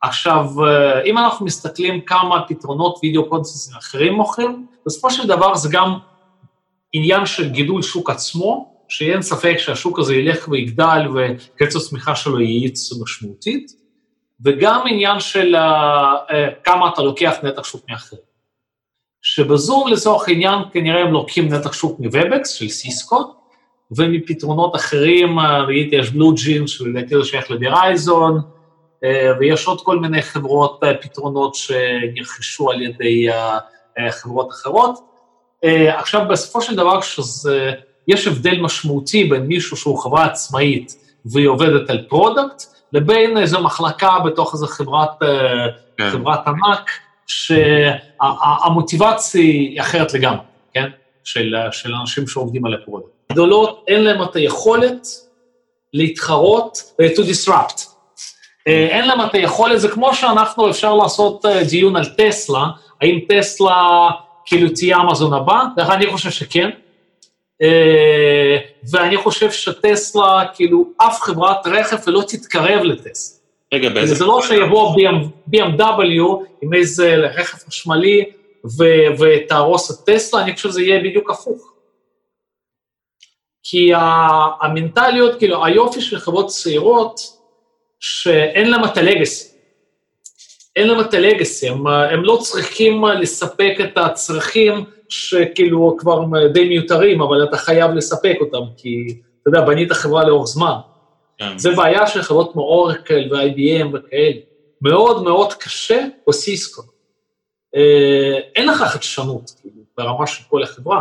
[0.02, 5.68] עכשיו, אה, אם אנחנו מסתכלים כמה פתרונות video conferencing אחרים מוכרים, בסופו של דבר זה
[5.72, 5.98] גם
[6.92, 12.92] עניין של גידול שוק עצמו, שאין ספק שהשוק הזה ילך ויגדל וקצב צמיחה שלו יאיץ
[13.02, 13.81] משמעותית.
[14.44, 16.32] וגם עניין של אה,
[16.64, 18.16] כמה אתה לוקח נתח שוק מאחר.
[19.22, 23.34] שבזום לצורך העניין כנראה הם לוקחים נתח שוק מוובקס של סיסקו,
[23.96, 29.06] ומפתרונות אחרים, ראיתי יש BlueJeans שלדעתי זה שייך לדירייזון, uh,
[29.40, 33.26] ויש עוד כל מיני חברות, פתרונות שנרכשו על ידי
[34.10, 34.98] חברות אחרות.
[35.88, 37.72] עכשיו, בסופו של דבר, שזה,
[38.08, 42.62] יש הבדל משמעותי בין מישהו שהוא חברה עצמאית והיא עובדת על product,
[42.92, 45.66] לבין איזו מחלקה בתוך איזו חברת, אה,
[45.98, 46.10] כן.
[46.10, 46.90] חברת ענק,
[47.26, 50.40] שהמוטיבציה היא אחרת לגמרי,
[50.74, 50.88] כן?
[51.24, 53.08] של, של אנשים שעובדים על ה product.
[53.32, 55.06] גדולות, אין להם את היכולת
[55.92, 57.82] להתחרות, אה, to disrupt.
[58.66, 62.66] אין להם את היכולת, זה כמו שאנחנו, אפשר לעשות דיון על טסלה,
[63.00, 64.10] האם טסלה
[64.46, 65.62] כאילו תהיה אמזון הבא?
[65.78, 66.70] אני חושב שכן.
[67.62, 68.58] אה,
[68.90, 73.38] ואני חושב שטסלה, כאילו, אף חברת רכב לא תתקרב לטסלה.
[73.74, 74.14] רגע, באיזה...
[74.14, 74.96] זה לא שיבוא
[75.50, 76.12] BMW
[76.62, 78.30] עם איזה רכב חשמלי
[79.18, 81.72] ותהרוס את טסלה, אני חושב שזה יהיה בדיוק הפוך.
[83.62, 83.90] כי
[84.60, 87.20] המנטליות, כאילו, היופי של חברות צעירות,
[88.00, 89.48] שאין להם את הלגסי.
[90.76, 97.22] אין להם את הלגסי, הם, הם לא צריכים לספק את הצרכים שכאילו כבר די מיותרים,
[97.22, 100.74] אבל אתה חייב לספק אותם, כי אתה יודע, בנית חברה לאורך זמן.
[101.38, 101.58] כן.
[101.58, 104.40] זה בעיה של חברות כמו אורקל ו-IBM וכאלה.
[104.82, 106.82] מאוד מאוד קשה או סיסקו.
[107.76, 111.00] אה, אין לך חדשנות, כאילו, ברמה של כל החברה.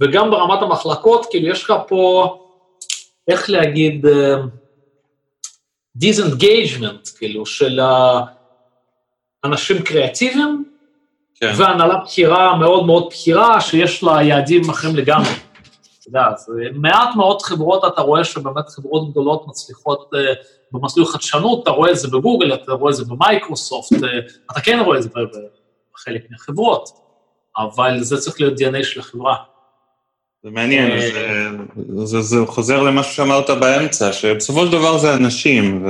[0.00, 2.36] וגם ברמת המחלקות, כאילו, יש לך פה,
[3.28, 4.06] איך להגיד,
[5.96, 7.80] disengagement, כאילו, של
[9.44, 10.69] אנשים קריאטיביים,
[11.40, 11.52] כן.
[11.56, 15.28] והנהלה בכירה מאוד מאוד בכירה, שיש לה יעדים אחרים לגמרי.
[15.28, 20.18] אתה יודע, אז מעט מאוד חברות אתה רואה שבאמת חברות גדולות מצליחות אה,
[20.72, 24.06] במסלול חדשנות, אתה רואה את זה בגוגל, אתה רואה את זה במייקרוסופט, uh,
[24.52, 25.08] אתה כן רואה את זה
[25.94, 26.88] בחלק מהחברות,
[27.58, 29.36] אבל זה צריך להיות DNA של החברה.
[30.42, 31.10] זה מעניין, אה,
[31.88, 35.86] זה, זה, זה חוזר למה שאמרת באמצע, שבסופו של דבר זה אנשים.
[35.86, 35.88] ו...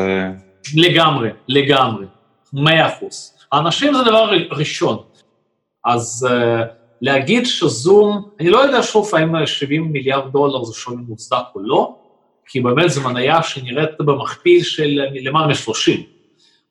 [0.75, 2.07] לגמרי, לגמרי,
[2.53, 3.35] מאה אחוז.
[3.53, 4.99] האנשים זה דבר ראשון.
[5.85, 6.65] אז uh,
[7.01, 11.97] להגיד שזום, אני לא יודע שוב האם 70 מיליארד דולר זה שווי מוצדק או לא,
[12.47, 16.01] כי באמת זו מניה שנראית במכפיל של למעלה מ-30.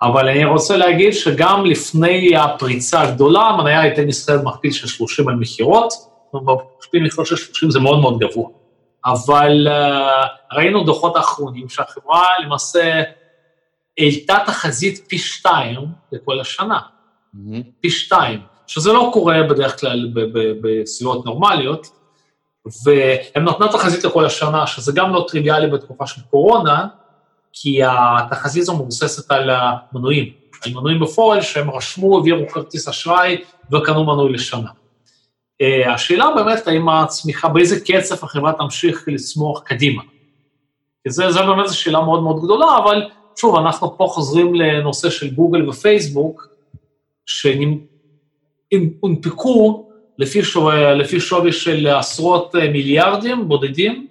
[0.01, 5.35] אבל אני רוצה להגיד שגם לפני הפריצה הגדולה, המניה הייתה נסחרת במכפיל של 30 על
[5.35, 5.93] מכירות,
[6.33, 8.49] במכפיל מכירות של 30 זה מאוד מאוד גבוה.
[9.05, 13.03] אבל uh, ראינו דוחות האחרונים שהחברה למעשה
[13.99, 15.79] העלתה תחזית פי שתיים
[16.11, 16.79] לכל השנה.
[17.35, 17.63] Mm-hmm.
[17.81, 18.39] פי שתיים.
[18.69, 20.13] שזה לא קורה בדרך כלל
[20.61, 21.87] בסביבות נורמליות,
[22.83, 26.87] והם נותנו תחזית לכל השנה, שזה גם לא טריוויאלי בתקופה של קורונה,
[27.53, 30.29] כי התחזית הזו מבוססת על המנויים,
[30.65, 33.37] על מנויים בפועל שהם רשמו, העבירו כרטיס אשראי
[33.71, 34.69] וקנו מנוי לשנה.
[35.61, 40.01] אה, השאלה באמת האם הצמיחה, באיזה קצב החברה תמשיך לצמוח קדימה.
[41.03, 45.09] כי זה, זה באמת זו שאלה מאוד מאוד גדולה, אבל שוב, אנחנו פה חוזרים לנושא
[45.09, 46.47] של גוגל ופייסבוק,
[48.99, 54.07] הונפקו לפי שווי, לפי שווי של עשרות אה, מיליארדים בודדים,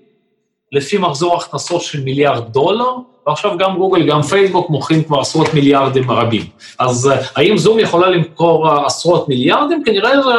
[0.72, 2.92] לפי מחזור הכנסות של מיליארד דולר,
[3.26, 6.42] ועכשיו גם גוגל, גם פייסבוק מוכרים כבר עשרות מיליארדים רבים.
[6.78, 9.84] אז אה, האם זום יכולה למכור אה, עשרות מיליארדים?
[9.84, 10.30] כנראה זה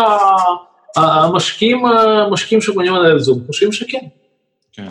[0.95, 4.05] המשקיעים, המשקיעים שקונים על זום חושבים שכן.
[4.73, 4.89] כן.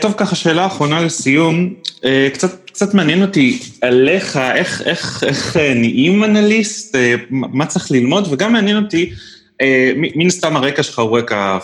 [0.00, 1.74] טוב, ככה שאלה אחרונה לסיום,
[2.32, 6.96] קצת, קצת מעניין אותי עליך, איך, איך, איך נהיים אנליסט,
[7.30, 9.12] מה צריך ללמוד, וגם מעניין אותי,
[9.96, 11.58] מן הסתם הרקע שלך הוא רקע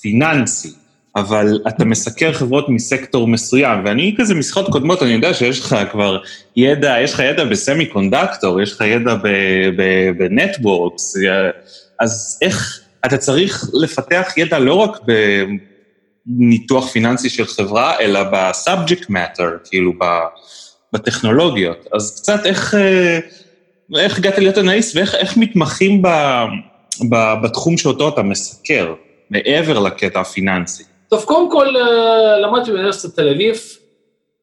[0.00, 0.68] פיננסי,
[1.16, 6.18] אבל אתה מסקר חברות מסקטור מסוים, ואני כזה משיחות קודמות, אני יודע שיש לך כבר
[6.56, 9.16] ידע, יש לך ידע ב semiconductor, יש לך ידע
[10.18, 11.16] ב networks,
[12.00, 14.98] אז איך, אתה צריך לפתח ידע לא רק.
[16.26, 19.92] ניתוח פיננסי של חברה, אלא ב subject matter, כאילו
[20.92, 21.86] בטכנולוגיות.
[21.92, 23.18] אז קצת איך, אה,
[23.96, 26.08] איך הגעת להיות אנליסט ואיך מתמחים ב,
[27.10, 28.94] ב, בתחום שאותו אתה מסקר,
[29.30, 30.84] מעבר לקטע הפיננסי.
[31.08, 33.60] טוב, קודם כל אה, למדתי באוניברסיטת תל אביב,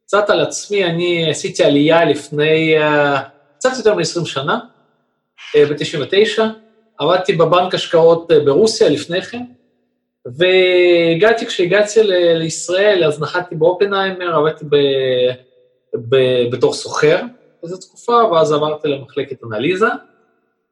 [0.06, 3.20] קצת על עצמי, אני עשיתי עלייה לפני אה,
[3.58, 4.60] קצת יותר מ-20 שנה,
[5.56, 6.42] ב-99,
[7.00, 9.44] עבדתי בבנק השקעות ברוסיה לפני כן,
[10.26, 12.00] והגעתי, כשהגעתי
[12.36, 14.76] לישראל, אז נחתתי באופנהיימר, עבדתי ב,
[16.10, 16.16] ב,
[16.52, 17.22] בתור סוחר
[17.62, 19.88] באיזו תקופה, ואז עברתי למחלקת אנליזה,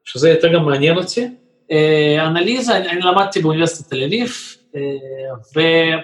[0.04, 1.28] שזה יותר גם מעניין אותי.
[1.70, 4.30] אה, אנליזה, אני, אני למדתי באוניברסיטת תל אביב,
[4.76, 4.80] אה,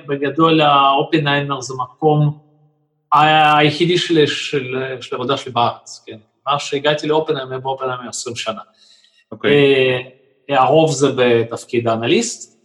[0.07, 2.39] ובגדול האופנהיימר זה מקום
[3.13, 6.19] היחידי של, של, של עבודה שלי בארץ, כן?
[6.47, 8.61] מאז שהגעתי לאופנהיימר, באופנהיימר 20 שנה.
[9.33, 9.51] אוקיי.
[9.51, 10.51] Okay.
[10.51, 12.58] אה, הרוב זה בתפקיד האנליסט.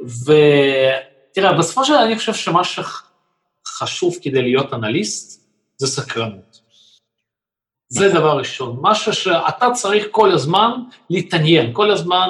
[0.00, 5.42] ותראה, בסופו של דבר אני חושב שמה שחשוב כדי להיות אנליסט
[5.76, 6.62] זה סקרנות.
[7.88, 8.20] זה נכון.
[8.20, 8.78] דבר ראשון.
[8.80, 10.70] משהו שאתה צריך כל הזמן
[11.10, 12.28] להתעניין, כל הזמן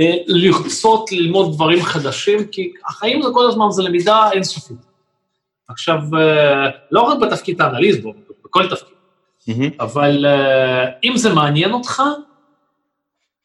[0.00, 4.76] אה, לרצות ללמוד דברים חדשים, כי החיים זה כל הזמן, זה למידה אינסופית.
[5.68, 8.00] עכשיו, אה, לא רק בתפקיד האנליסט,
[8.44, 8.94] בכל תפקיד,
[9.48, 9.74] mm-hmm.
[9.80, 12.02] אבל אה, אם זה מעניין אותך,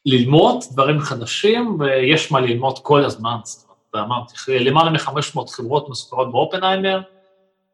[0.06, 3.36] ללמוד דברים חדשים, ויש מה ללמוד כל הזמן.
[3.42, 7.00] זאת אומרת, אמרתי, למעלה מ-500 חברות מסוכרות באופנהיימר,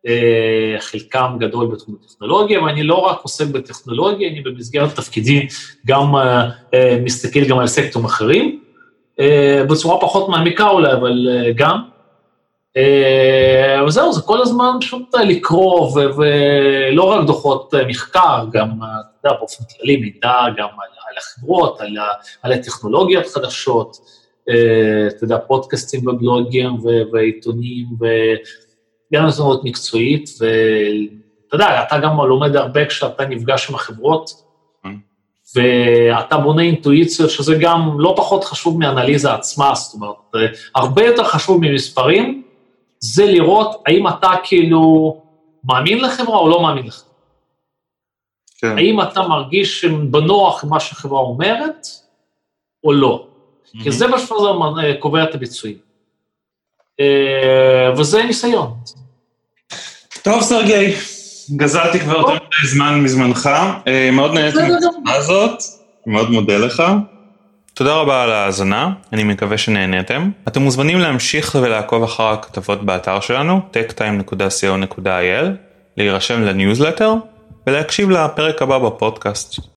[0.07, 5.47] אה, חלקם גדול בתחום הטכנולוגיה, ואני לא רק עוסק בטכנולוגיה, אני במסגרת תפקידי
[5.87, 8.61] גם אה, אה, מסתכל גם על סקטורים אחרים,
[9.71, 11.83] בצורה פחות מעמיקה אולי, אבל גם.
[13.87, 19.97] וזהו, זה כל הזמן פשוט לקרוא, ולא רק דוחות מחקר, גם, אתה יודע, באופן כללי
[19.97, 22.07] מידע גם על על החברות, על, ה,
[22.43, 23.97] על הטכנולוגיות חדשות,
[24.49, 26.79] אה, אתה יודע, פודקאסטים ובלוגים
[27.13, 34.51] ועיתונים, וגם הזדמנות מקצועית, ואתה יודע, אתה גם לומד הרבה כשאתה נפגש עם החברות,
[35.57, 40.17] ואתה בונה אינטואיציות, שזה גם לא פחות חשוב מאנליזה עצמה, זאת אומרת,
[40.75, 42.43] הרבה יותר חשוב ממספרים,
[42.99, 45.17] זה לראות האם אתה כאילו
[45.65, 47.10] מאמין לחברה או לא מאמין לחברה.
[48.61, 48.79] כן.
[48.79, 51.87] האם אתה מרגיש בנוח עם מה שהחברה אומרת,
[52.85, 53.27] או לא.
[53.27, 53.83] Mm-hmm.
[53.83, 55.77] כי זה מה שקובע את הביצועים.
[57.01, 58.75] אה, וזה ניסיון.
[60.23, 60.95] טוב, סרגי,
[61.57, 63.51] גזלתי כבר יותר מדי זמן מזמנך.
[63.87, 65.63] אה, מאוד נהניתי מהתקופה הזאת,
[66.07, 66.83] מאוד מודה לך.
[67.75, 70.31] תודה רבה על ההאזנה, אני מקווה שנהניתם.
[70.49, 75.47] אתם מוזמנים להמשיך ולעקוב אחר הכתבות באתר שלנו, techtime.co.il,
[75.97, 77.15] להירשם לניוזלטר
[77.67, 79.61] ולהקשיב לפרק הבא בפודקאסט.